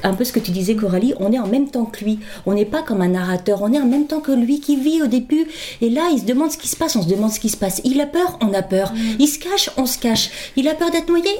[0.03, 2.18] un peu ce que tu disais Coralie, on est en même temps que lui.
[2.47, 5.03] On n'est pas comme un narrateur, on est en même temps que lui qui vit
[5.03, 5.47] au début.
[5.81, 7.57] Et là, il se demande ce qui se passe, on se demande ce qui se
[7.57, 7.81] passe.
[7.85, 8.93] Il a peur, on a peur.
[9.18, 10.31] Il se cache, on se cache.
[10.57, 11.31] Il a peur d'être noyé.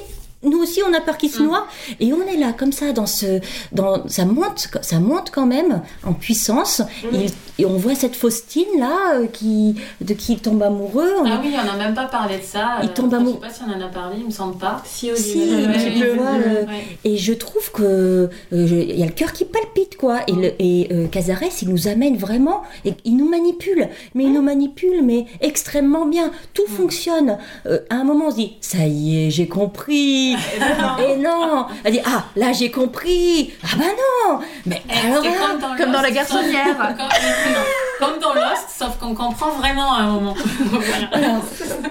[0.45, 1.65] Nous aussi, on a peur qu'il se noie.
[1.99, 3.39] Et on est là, comme ça, dans ce,
[3.71, 6.81] dans, ça monte, ça monte quand même en puissance.
[7.11, 11.09] Il- et on voit cette Faustine là, euh, qui, de qui il tombe amoureux.
[11.21, 12.79] On Ah oui, on n'a même pas parlé de ça.
[12.83, 13.39] Il euh, tombe amoureux.
[13.41, 14.81] Je sais pas si on en a parlé, il me semble pas.
[14.85, 15.31] Si, Olivier.
[15.33, 16.17] Si, Ouais, ouais, ouais.
[16.47, 16.83] euh, Ouais.
[17.05, 20.19] Et je trouve que euh, il y a le cœur qui palpite, quoi.
[20.27, 23.87] Et, le, et euh, Cazares, il nous amène vraiment, et il nous manipule.
[24.15, 26.31] Mais il nous manipule, mais extrêmement bien.
[26.53, 27.37] Tout fonctionne.
[27.67, 30.34] Euh, à un moment, on se dit, ça y est, j'ai compris.
[30.99, 31.65] Et non.
[31.83, 33.53] Elle dit, ah, là, j'ai compris.
[33.63, 33.83] Ah bah
[34.29, 34.39] non.
[34.65, 36.95] Mais alors comme dans, comme dans La Lost, sauf- Garçonnière.
[37.99, 40.35] comme, dans Lost, sauf qu'on comprend vraiment à un moment.
[40.65, 41.07] Voilà.
[41.11, 41.39] Voilà.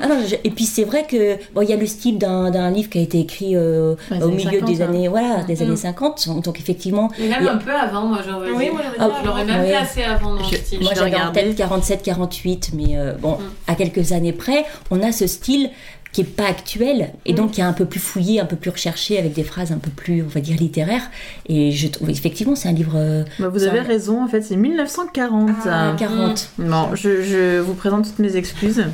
[0.03, 2.71] Ah je- et puis c'est vrai que bon, il y a le style d'un d'un
[2.71, 4.89] livre qui a été écrit euh, Ouais, au milieu 50, des hein.
[4.89, 5.63] années voilà des Mm.
[5.63, 8.71] années 50 donc, effectivement Mais même Il y a- un peu avant, moi j'aurais Oui,
[8.71, 9.35] moi j'aurais Ah, avant.
[9.45, 9.71] même Ouais.
[9.71, 10.81] placé avant dans Je- le style.
[10.83, 13.43] Moi j'avais en tête 47-48, mais euh, bon, Mm.
[13.69, 15.71] à quelques années près, on a ce style
[16.15, 17.37] qui est pas actuel et Mm.
[17.37, 19.79] donc qui est un peu plus fouillé, un peu plus recherché avec des phrases un
[19.79, 21.11] peu plus, on va dire, littéraires.
[21.49, 24.57] Et je trouve effectivement c'est un livre euh, Bah, vous avez raison, en fait, c'est
[24.57, 25.51] 1940.
[25.67, 26.51] Ah, 40.
[26.59, 28.85] Bon, je, je vous présente toutes mes excuses.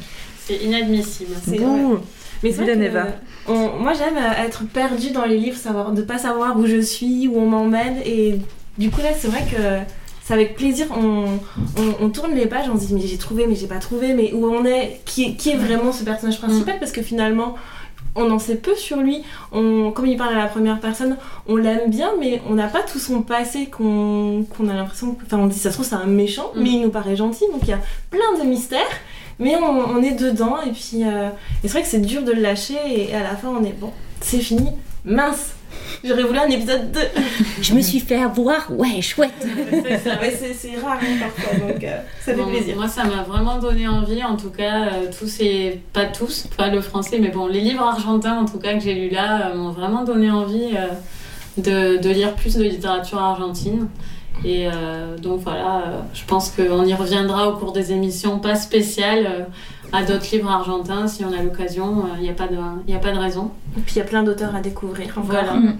[0.45, 1.35] C'est inadmissible.
[1.45, 1.99] C'est Bouh.
[2.43, 3.07] Mais c'est vrai Vilaine que, Eva.
[3.49, 6.81] on- moi j'aime euh, être perdue dans les livres, savoir, de pas savoir où je
[6.81, 7.97] suis, où on m'emmène.
[8.07, 8.41] Et
[8.79, 9.57] du coup là c'est vrai que
[10.31, 11.25] c'est avec plaisir, on,
[12.01, 14.33] on, tourne les pages, on se dit mais j'ai trouvé, mais j'ai pas trouvé, mais
[14.33, 17.57] où on est, qui, qui est vraiment ce personnage principal, parce que finalement,
[18.15, 19.25] on en sait peu sur lui.
[19.51, 21.17] On, comme il parle à la première personne,
[21.49, 25.17] on l'aime bien, mais on n'a pas tout son passé qu'on a l'impression.
[25.27, 26.63] Enfin, on dit ça se trouve c'est un méchant, mm.
[26.63, 27.47] mais il nous paraît gentil.
[27.51, 28.87] Donc il y a plein de mystères,
[29.41, 30.59] mais on, est dedans.
[30.65, 31.29] Et puis, euh,
[31.63, 32.79] c'est vrai que c'est dur de le lâcher.
[32.87, 34.69] Et à la fin, on est bon, c'est fini.
[35.05, 35.55] Mince,
[36.03, 37.01] J'aurais voulu un épisode 2.
[37.61, 39.31] Je me suis fait avoir, ouais, chouette.
[39.45, 42.77] c'est rare hein, parfois, donc euh, ça fait plaisir.
[42.77, 46.69] Moi, ça m'a vraiment donné envie, en tout cas, euh, tous ces, pas tous, pas
[46.69, 49.57] le français, mais bon, les livres argentins, en tout cas, que j'ai lus là, euh,
[49.57, 50.71] m'ont vraiment donné envie
[51.59, 53.89] de, de, lire plus de littérature argentine.
[54.43, 54.69] Et
[55.21, 59.49] donc voilà, je pense qu'on y reviendra au cours des émissions, pas spéciales
[59.93, 62.05] à d'autres livres argentins si on a l'occasion.
[62.15, 63.51] Il euh, n'y a, pas de, a pas de raison.
[63.77, 65.15] Et puis il y a plein d'auteurs à découvrir.
[65.17, 65.55] Voilà.
[65.55, 65.77] Mm.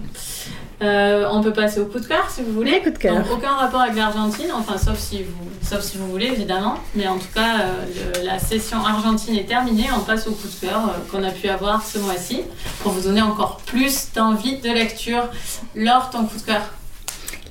[0.81, 2.81] Euh, on peut passer au coup de cœur si vous voulez.
[2.81, 3.23] coup de cœur.
[3.31, 6.75] aucun rapport avec l'Argentine, enfin sauf si vous, sauf si vous voulez évidemment.
[6.95, 9.85] Mais en tout cas, euh, la session Argentine est terminée.
[9.95, 12.41] On passe au coup de cœur qu'on a pu avoir ce mois-ci
[12.81, 15.29] pour vous donner encore plus d'envie de lecture.
[15.75, 16.61] Laure, ton coup de cœur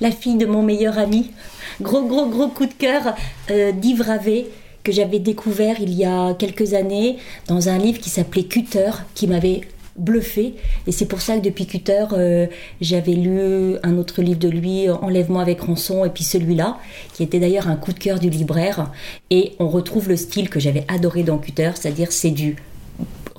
[0.01, 1.31] La fille de mon meilleur ami.
[1.79, 3.15] Gros gros gros coup de cœur
[3.47, 4.51] d'Yves Ravé
[4.83, 7.17] que j'avais découvert il y a quelques années
[7.47, 9.61] dans un livre qui s'appelait Cutter, qui m'avait
[9.97, 10.55] bluffé.
[10.87, 12.47] Et c'est pour ça que depuis Cutter, euh,
[12.79, 16.77] j'avais lu un autre livre de lui, Enlèvement avec rançon, et puis celui-là,
[17.13, 18.91] qui était d'ailleurs un coup de cœur du libraire.
[19.29, 22.55] Et on retrouve le style que j'avais adoré dans Cutter, c'est-à-dire c'est du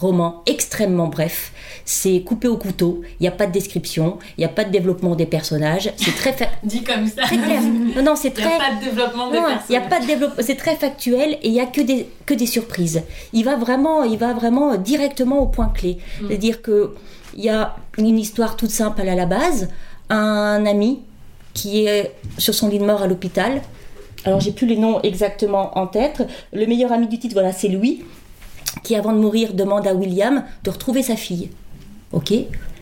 [0.03, 1.53] roman extrêmement bref.
[1.85, 3.03] C'est coupé au couteau.
[3.19, 4.19] Il n'y a pas de description.
[4.37, 5.93] Il n'y a pas de développement des personnages.
[5.97, 6.35] C'est très
[6.65, 7.23] dit comme ça.
[7.23, 7.61] Très clair.
[7.97, 8.43] Non, non, c'est très.
[8.43, 9.63] Il n'y a pas de développement des personnages.
[9.69, 10.43] Il y a pas de développement.
[10.45, 13.03] C'est très factuel et il n'y a que des que des surprises.
[13.33, 15.99] Il va vraiment, il va vraiment directement au point clé.
[16.21, 16.29] Mm.
[16.29, 16.95] C'est-à-dire que
[17.37, 19.69] il y a une histoire toute simple à la base.
[20.11, 21.01] Un ami
[21.55, 23.63] qui est sur son lit de mort à l'hôpital.
[24.25, 26.23] Alors j'ai plus les noms exactement en tête.
[26.53, 28.05] Le meilleur ami du titre, voilà, c'est Louis
[28.83, 31.51] qui avant de mourir demande à William de retrouver sa fille.
[32.12, 32.33] Ok?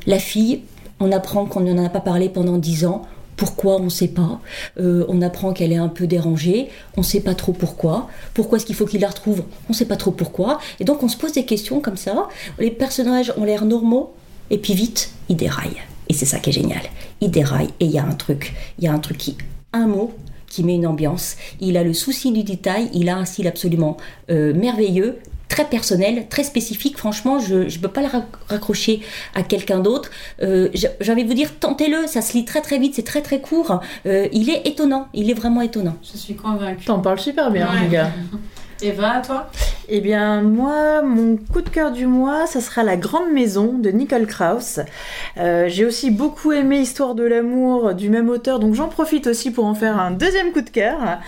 [0.06, 0.62] La fille,
[0.98, 3.02] on apprend qu'on n'en a pas parlé pendant dix ans.
[3.36, 3.76] Pourquoi?
[3.76, 4.40] On ne sait pas.
[4.78, 6.68] Euh, on apprend qu'elle est un peu dérangée.
[6.96, 8.08] On ne sait pas trop pourquoi.
[8.34, 9.44] Pourquoi est-ce qu'il faut qu'il la retrouve?
[9.68, 10.58] On ne sait pas trop pourquoi.
[10.78, 12.28] Et donc on se pose des questions comme ça.
[12.58, 14.12] Les personnages ont l'air normaux.
[14.50, 15.80] Et puis vite, ils déraillent.
[16.10, 16.82] Et c'est ça qui est génial.
[17.22, 17.72] Ils déraillent.
[17.80, 18.54] Et il y a un truc.
[18.78, 19.36] Il y a un truc qui.
[19.72, 20.12] Un mot
[20.46, 21.36] qui met une ambiance.
[21.60, 22.90] Il a le souci du détail.
[22.92, 23.96] Il a un style absolument
[24.30, 25.18] euh, merveilleux
[25.50, 26.96] très personnel, très spécifique.
[26.96, 28.08] Franchement, je ne peux pas le
[28.48, 29.02] raccrocher
[29.34, 30.10] à quelqu'un d'autre.
[30.42, 33.20] Euh, J'ai envie de vous dire, tentez-le, ça se lit très très vite, c'est très
[33.20, 33.80] très court.
[34.06, 35.96] Euh, il est étonnant, il est vraiment étonnant.
[36.10, 36.86] Je suis convaincue.
[36.86, 38.10] T'en parles super bien, les gars.
[38.82, 39.50] Eva, toi?
[39.92, 43.90] Eh bien, moi, mon coup de cœur du mois, ça sera La Grande Maison de
[43.90, 44.78] Nicole Krauss.
[45.36, 49.50] Euh, j'ai aussi beaucoup aimé Histoire de l'amour du même auteur, donc j'en profite aussi
[49.50, 51.18] pour en faire un deuxième coup de cœur.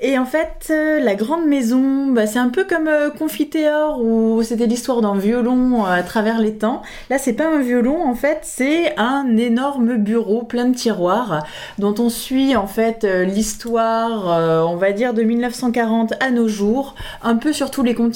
[0.00, 4.42] Et en fait, euh, La Grande Maison, bah, c'est un peu comme euh, Confiteor, où
[4.42, 6.82] c'était l'histoire d'un violon à travers les temps.
[7.10, 11.46] Là, c'est pas un violon, en fait, c'est un énorme bureau plein de tiroirs,
[11.78, 17.36] dont on suit en fait l'histoire, on va dire, de 1940 à nos jours un
[17.36, 18.07] peu sur tous les continents,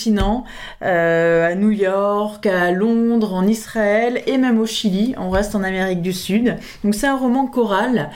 [0.82, 5.14] euh, à New York, à Londres, en Israël et même au Chili.
[5.18, 6.56] On reste en Amérique du Sud.
[6.84, 8.10] Donc c'est un roman choral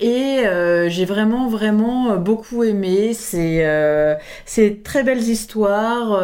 [0.00, 3.12] et euh, j'ai vraiment vraiment beaucoup aimé.
[3.14, 4.14] C'est euh,
[4.44, 6.20] c'est très belles histoires,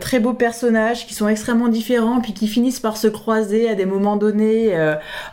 [0.00, 3.86] très beaux personnages qui sont extrêmement différents puis qui finissent par se croiser à des
[3.86, 4.74] moments donnés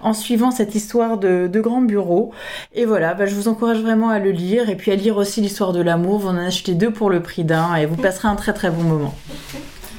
[0.01, 2.31] en suivant cette histoire de, de grand bureau.
[2.73, 5.41] Et voilà, bah, je vous encourage vraiment à le lire et puis à lire aussi
[5.41, 6.19] l'histoire de l'amour.
[6.19, 8.83] Vous en achetez deux pour le prix d'un et vous passerez un très très bon
[8.83, 9.02] moment.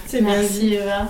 [0.07, 1.09] C'est Merci Eva.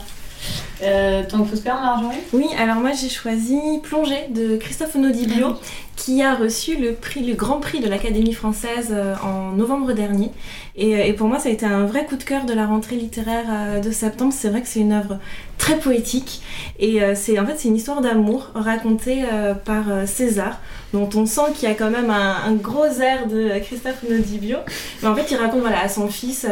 [0.82, 5.48] Euh, ton coup de cœur, Marjorie Oui, alors moi j'ai choisi Plongée de Christophe Nodiblio,
[5.50, 5.58] ah
[5.96, 10.30] qui a reçu le, prix, le Grand Prix de l'Académie française euh, en novembre dernier.
[10.76, 12.66] Et, euh, et, pour moi, ça a été un vrai coup de cœur de la
[12.66, 14.32] rentrée littéraire euh, de septembre.
[14.36, 15.18] C'est vrai que c'est une œuvre
[15.56, 16.42] très poétique.
[16.78, 19.24] Et c'est en fait, c'est une histoire d'amour racontée
[19.64, 20.58] par César,
[20.92, 24.58] dont on sent qu'il y a quand même un, gros air de Christophe Nodibio.
[25.00, 26.46] Mais en fait, il raconte voilà, à son fils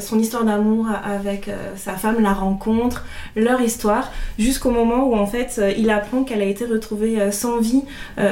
[0.00, 3.04] son histoire d'amour avec sa femme, la rencontre,
[3.36, 7.82] leur histoire, jusqu'au moment où en fait, il apprend qu'elle a été retrouvée sans vie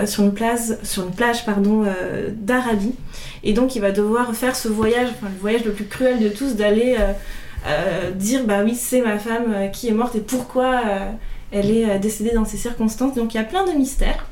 [0.07, 2.95] sur une plage sur une plage euh, d'Arabie.
[3.43, 6.57] Et donc il va devoir faire ce voyage, le voyage le plus cruel de tous,
[6.57, 7.13] d'aller euh,
[7.67, 10.83] euh, dire bah oui c'est ma femme qui est morte et pourquoi
[11.53, 13.15] elle est décédée dans ces circonstances.
[13.15, 14.27] Donc il y a plein de mystères.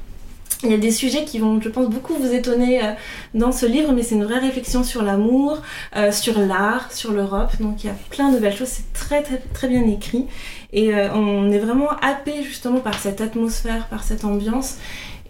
[0.63, 2.81] Il y a des sujets qui vont, je pense, beaucoup vous étonner
[3.35, 5.61] dans ce livre, mais c'est une vraie réflexion sur l'amour,
[6.11, 7.51] sur l'art, sur l'Europe.
[7.61, 10.27] Donc il y a plein de belles choses, c'est très, très très bien écrit.
[10.73, 14.77] Et on est vraiment happé justement par cette atmosphère, par cette ambiance.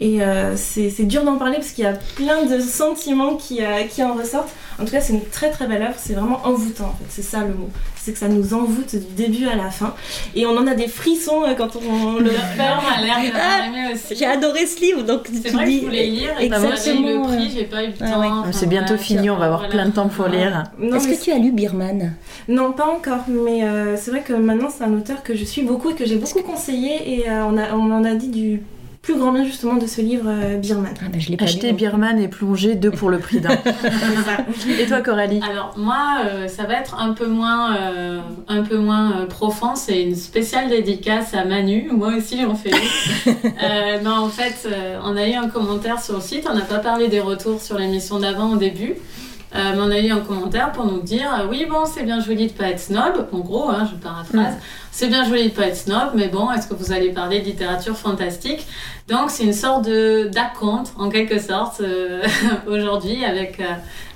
[0.01, 3.85] Et euh, c'est dur d'en parler parce qu'il y a plein de sentiments qui, euh,
[3.89, 4.51] qui en ressortent.
[4.81, 5.95] En tout cas, c'est une très très belle œuvre.
[5.97, 7.05] C'est vraiment envoûtant en fait.
[7.09, 7.69] C'est ça le mot.
[7.97, 9.95] C'est que ça nous envoûte du début à la fin.
[10.35, 13.97] Et on en a des frissons euh, quand on le l'air de Ah.
[14.11, 17.29] J'ai adoré ce livre, donc C'est tu vrai que dis- je voulais lire et Exactement,
[17.31, 18.21] le prix, j'ai pas eu le Ah temps.
[18.21, 18.27] ouais.
[18.27, 19.73] Enfin, c'est bientôt voilà, fini, on va avoir voilà.
[19.75, 20.65] plein de temps pour lire.
[20.83, 22.15] Est-ce que tu as lu Birman?
[22.49, 25.63] Non, pas encore, mais euh, c'est vrai que maintenant c'est un auteur que je suis
[25.63, 28.61] beaucoup et que j'ai beaucoup conseillé et euh, on, a, on en a dit du
[29.05, 30.95] plus grand bien justement de ce livre euh, Birman.
[31.01, 31.75] ah, ben, Je l'ai pas Acheter lu.
[31.75, 33.51] Birman et plonger deux pour le prix d'un.
[34.81, 35.41] et toi, Coralie?
[35.49, 39.75] Alors moi, euh, ça va être un peu moins, euh, un peu moins euh, profond.
[39.77, 41.91] C'est une spéciale dédicace à Manu.
[41.93, 43.35] Moi aussi, j'en fais une.
[43.63, 46.47] Euh, non, en fait, euh, on a eu un commentaire sur le site.
[46.51, 48.95] On n'a pas parlé des retours sur l'émission d'avant au début.
[49.55, 52.49] Euh, on a eu un commentaire pour nous dire euh, oui bon c'est bien joli
[52.49, 53.29] de pas être snob.
[53.33, 54.55] En gros hein, je paraphrase.
[54.91, 57.45] C'est bien joli de pas être snob mais bon est-ce que vous allez parler de
[57.45, 58.67] littérature fantastique?
[59.09, 62.23] Donc c'est une sorte de d'acompte en quelque sorte euh,
[62.67, 63.63] aujourd'hui avec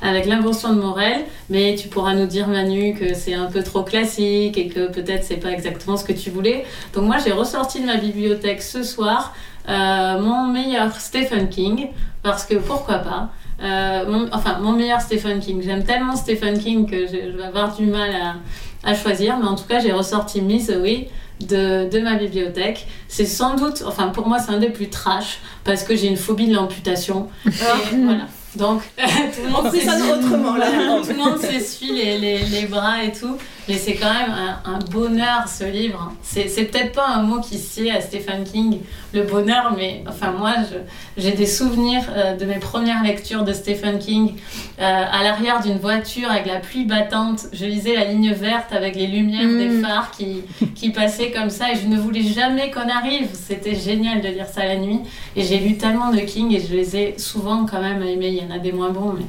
[0.03, 1.25] avec l'invention de Morel.
[1.51, 5.25] Mais tu pourras nous dire Manu que c'est un peu trop classique et que peut-être
[5.25, 6.65] c'est pas exactement ce que tu voulais.
[6.95, 9.35] Donc moi j'ai ressorti de ma bibliothèque ce soir
[9.69, 11.89] euh, mon meilleur Stephen King
[12.23, 13.29] parce que pourquoi pas?
[13.63, 15.63] Euh, mon, enfin, mon meilleur Stephen King.
[15.63, 19.47] J'aime tellement Stephen King que je, je vais avoir du mal à, à choisir, mais
[19.47, 21.09] en tout cas, j'ai ressorti Misery
[21.41, 22.87] de, de ma bibliothèque.
[23.09, 26.17] C'est sans doute, enfin, pour moi, c'est un des plus trash parce que j'ai une
[26.17, 27.29] phobie de l'amputation.
[27.45, 28.27] Voilà.
[28.57, 30.67] Donc, tout le monde s'essuie- autrement là.
[31.03, 33.37] tout le monde s'essuie les, les, les bras et tout,
[33.69, 36.13] mais c'est quand même un, un bonheur ce livre.
[36.23, 38.81] C'est c'est peut-être pas un mot qui sied à Stephen King,
[39.13, 43.53] le bonheur, mais enfin moi je- j'ai des souvenirs euh, de mes premières lectures de
[43.53, 44.35] Stephen King
[44.81, 44.83] euh,
[45.13, 47.47] à l'arrière d'une voiture avec la pluie battante.
[47.53, 49.59] Je lisais la ligne verte avec les lumières Mm.
[49.59, 50.43] des phares qui,
[50.75, 53.29] qui passaient comme ça et je ne voulais jamais qu'on arrive.
[53.35, 55.01] C'était génial de lire ça la nuit
[55.37, 58.37] et j'ai lu tellement de King et je les ai souvent quand même aimés.
[58.39, 59.25] Il y en a des moins bons, mais.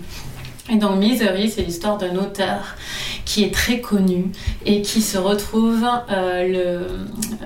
[0.71, 2.75] Et dans Misery, c'est l'histoire d'un auteur
[3.25, 4.31] qui est très connu
[4.67, 6.87] et qui se retrouve, euh, le,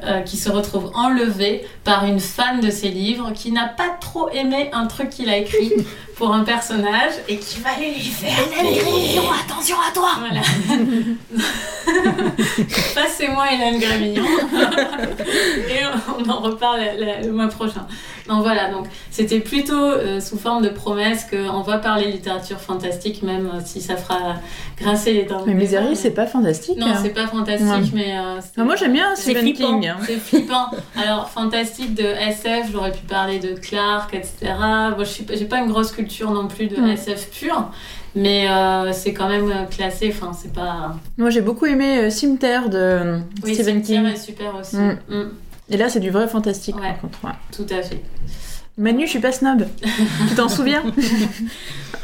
[0.03, 4.29] euh, qui se retrouve enlevé par une fan de ses livres qui n'a pas trop
[4.29, 5.71] aimé un truc qu'il a écrit
[6.23, 8.79] pour un personnage et qui va aller lui faire payer.
[9.45, 10.39] attention à toi Voilà.
[12.95, 14.23] Passez-moi Hélène Grémillon.
[15.69, 15.81] et
[16.17, 16.79] on en reparle
[17.25, 17.85] le mois prochain.
[18.29, 23.21] Donc voilà, donc c'était plutôt euh, sous forme de promesse qu'on va parler littérature fantastique,
[23.21, 24.35] même euh, si ça fera
[24.79, 25.43] grincer les dents.
[25.45, 26.77] Mais Misery, c'est pas fantastique.
[26.77, 26.99] Non, hein.
[27.03, 27.81] c'est pas fantastique, Ouais.
[27.93, 28.17] mais.
[28.17, 29.79] euh, moi, j'aime bien C'est Stephen flippant.
[29.81, 29.89] King.
[29.89, 29.97] hein.
[30.07, 30.67] c'est flippant.
[30.95, 34.53] Alors, fantastique de SF, j'aurais pu parler de Clark, etc.
[34.57, 36.87] Moi, je suis, pas- j'ai pas une grosse culture non plus de Mm.
[36.89, 37.71] SF pure,
[38.15, 40.13] mais euh, c'est quand même euh, classé.
[40.15, 40.95] Enfin, c'est pas.
[41.17, 44.05] Moi, j'ai beaucoup aimé euh, Cimetière de euh, Oui, Stephen King.
[44.05, 44.75] est super aussi.
[44.77, 44.97] Mm.
[45.09, 45.31] Mm,
[45.71, 46.81] Et là, c'est du vrai fantastique, Ouais.
[46.89, 47.19] par contre.
[47.23, 47.31] ouais.
[47.55, 48.01] tout à fait.
[48.77, 49.67] Manu, je suis pas snob.
[50.29, 50.83] tu t'en souviens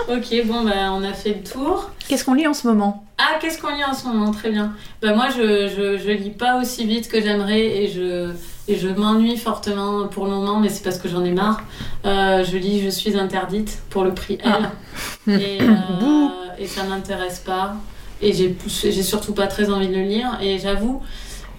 [0.10, 1.90] Ok, bon, bah, on a fait le tour.
[2.08, 3.04] Qu'est-ce qu'on lit en ce moment?
[3.18, 4.32] Ah, qu'est-ce qu'on lit en ce moment?
[4.32, 4.74] Très bien.
[5.02, 8.32] Bah, moi, je, je, je lis pas aussi vite que j'aimerais et je,
[8.70, 11.62] et je m'ennuie fortement pour le moment, mais c'est parce que j'en ai marre.
[12.06, 14.52] Euh, je lis Je suis interdite pour le prix L.
[14.54, 15.32] Ah.
[15.32, 16.28] Et, euh,
[16.60, 17.74] et ça m'intéresse pas.
[18.22, 20.38] Et j'ai surtout pas très envie de le lire.
[20.42, 21.02] Et j'avoue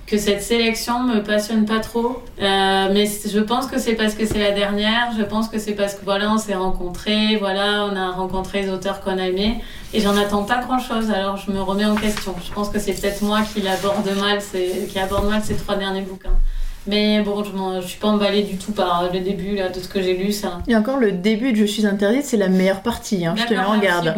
[0.07, 2.23] que cette sélection me passionne pas trop.
[2.41, 5.11] Euh, mais je pense que c'est parce que c'est la dernière.
[5.19, 7.37] Je pense que c'est parce que voilà, on s'est rencontrés.
[7.39, 9.57] Voilà, on a rencontré les auteurs qu'on a aimés.
[9.93, 11.11] Et j'en attends pas grand chose.
[11.11, 12.35] Alors je me remets en question.
[12.47, 15.75] Je pense que c'est peut-être moi qui l'aborde mal, ces- qui aborde mal ces trois
[15.75, 16.39] derniers bouquins.
[16.87, 17.51] Mais bon, je,
[17.83, 20.33] je suis pas emballée du tout par le début là, de ce que j'ai lu.
[20.33, 20.59] Ça.
[20.67, 23.27] Et encore, le début de Je suis interdite, c'est la meilleure partie.
[23.27, 24.15] hein, Je te mets en garde.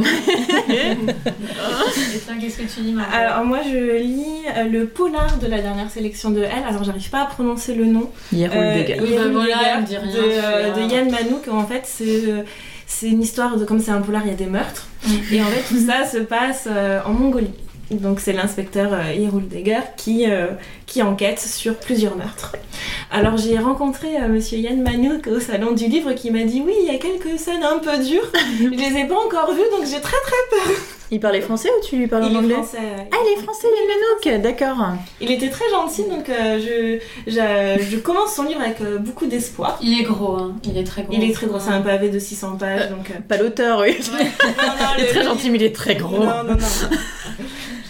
[2.41, 4.25] qu'est-ce que tu lis Margot Alors moi je lis
[4.57, 7.85] euh, le polar de la dernière sélection de Elle, alors j'arrive pas à prononcer le
[7.87, 8.11] nom.
[8.33, 9.03] Hier ou Euh, le dégât.
[9.03, 11.49] Oui, bah voilà, de, euh, de Yann Manouk.
[11.51, 12.43] En fait, c'est euh,
[12.87, 14.89] c'est une histoire de comme c'est un polar, il y a des meurtres.
[15.33, 17.51] Et en fait, tout ça se passe euh, en Mongolie.
[18.01, 20.49] Donc c'est l'inspecteur euh, Hieronyme Degger qui, euh,
[20.87, 22.57] qui enquête sur plusieurs meurtres.
[23.11, 26.75] Alors j'ai rencontré euh, monsieur Yann Manouk au salon du livre qui m'a dit oui,
[26.81, 28.31] il y a quelques scènes un peu dures.
[28.59, 30.73] Je les ai pas encore vues donc j'ai très très
[31.11, 32.79] Il parlait français ou tu lui parles en il est anglais français.
[32.81, 34.87] euh, Ah, il est français, Yann Manouk D'accord.
[35.21, 39.27] Il était très gentil donc euh, je, je, je commence son livre avec euh, beaucoup
[39.27, 39.79] d'espoir.
[39.83, 40.55] Il est gros, hein.
[40.65, 41.13] il est très gros.
[41.13, 43.11] Il est très gros, c'est un pavé de 600 pages donc.
[43.11, 43.91] euh, Pas l'auteur, oui.
[43.91, 46.19] Ouais, non, non, Il est le- très gentil, mais il est très gros.
[46.25, 46.57] Non, non, non.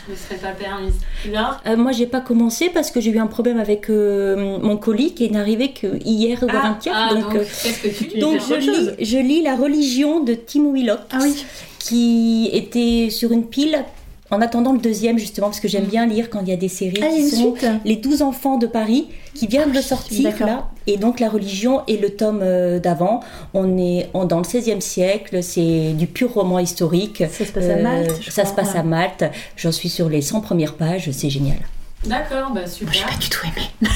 [0.09, 0.94] Ne serais pas permise.
[1.32, 4.76] Laure Euh, moi, j'ai pas commencé parce que j'ai eu un problème avec euh, mon
[4.76, 6.94] colis qui est arrivé que hier ou Ah, avant-hier.
[6.96, 7.44] Ah, donc, donc, euh,
[7.82, 8.92] que tu donc je, lis, chose?
[9.00, 11.44] je lis La religion de Tim Willock, Ah oui.
[11.78, 13.84] qui était sur une pile
[14.33, 16.68] en attendant le deuxième, justement, parce que j'aime bien lire quand il y a des
[16.68, 17.55] séries Ah, qui sont
[17.85, 20.68] Les 12 enfants de Paris, qui viennent de sortir là.
[20.89, 23.20] Et donc, la religion et le tome euh, d'avant.
[23.55, 27.22] On est dans le XVIe siècle, c'est du pur roman historique.
[27.30, 28.80] Ça se passe à Euh, Malte, je Ça crois, se passe ouais.
[28.80, 29.24] à Malte.
[29.57, 31.59] J'en suis sur les 100 premières pages, c'est génial.
[32.05, 33.07] D'accord, bah Moi, j'ai super.
[33.07, 33.68] pas du tout aimé.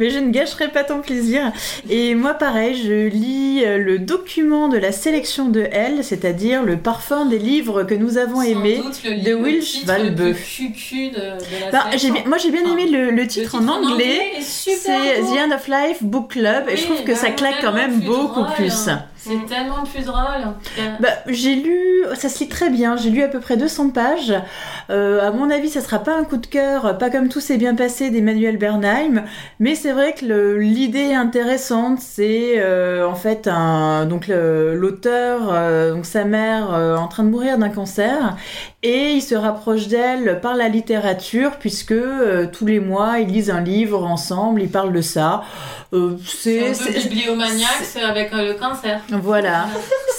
[0.00, 1.52] Mais je ne gâcherai pas ton plaisir.
[1.90, 6.76] Et moi, pareil, je lis euh, le document de la sélection de Elle, c'est-à-dire le
[6.76, 8.76] parfum des livres que nous avons Sans aimés.
[8.82, 10.32] doute le de livre Wilch titre le Valbeu.
[10.34, 11.20] plus cucu de, de
[11.72, 11.98] la sélection.
[11.98, 14.32] j'ai bien- moi, j'ai bien aimé le, le titre, en anglais.
[14.38, 15.20] est super C'est.
[15.22, 18.00] The End of Life Book Club et je trouve que bah, ça claque quand même
[18.00, 18.88] beaucoup plus.
[19.18, 20.54] C'est tellement plus drôle.
[21.00, 24.32] Bah, j'ai lu, ça se lit très bien, j'ai lu à peu près 200 pages.
[24.90, 27.56] Euh, à mon avis, ça sera pas un coup de cœur, pas comme tout s'est
[27.58, 29.24] bien passé d'Emmanuel Bernheim,
[29.58, 31.98] mais c'est vrai que l'idée intéressante.
[32.00, 37.30] C'est euh, en fait un, donc l'auteur, euh, donc sa mère euh, en train de
[37.30, 38.36] mourir d'un cancer,
[38.82, 43.50] et il se rapproche d'elle par la littérature puisque euh, tous les mois ils lisent
[43.50, 45.42] un livre ensemble, ils parlent de ça.
[45.92, 49.00] Euh, C'est un peu bibliomaniaque, c'est avec euh, le cancer.
[49.10, 49.66] Voilà.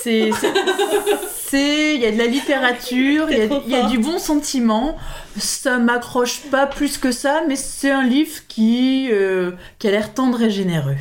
[0.02, 0.32] C'est,
[1.96, 3.38] il y a de la littérature, il
[3.68, 4.96] y, a- y du bon sentiment.
[5.38, 10.14] Ça m'accroche pas plus que ça, mais c'est un livre qui, euh, qui a l'air
[10.14, 10.96] tendre et généreux.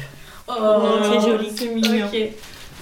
[0.48, 0.54] Oh,
[1.04, 1.50] c'est joli.
[1.54, 2.08] C'est mignon.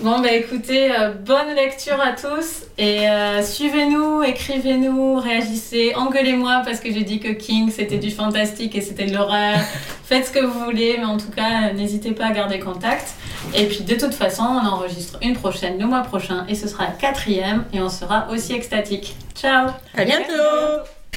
[0.00, 6.80] Bon, bah écoutez, euh, bonne lecture à tous et euh, suivez-nous, écrivez-nous, réagissez, engueulez-moi parce
[6.80, 9.56] que j'ai dit que King c'était du fantastique et c'était de l'horreur.
[10.04, 13.14] Faites ce que vous voulez, mais en tout cas, euh, n'hésitez pas à garder contact.
[13.54, 16.84] Et puis de toute façon, on enregistre une prochaine le mois prochain et ce sera
[16.84, 19.16] la quatrième et on sera aussi extatique.
[19.34, 20.86] Ciao À bientôt.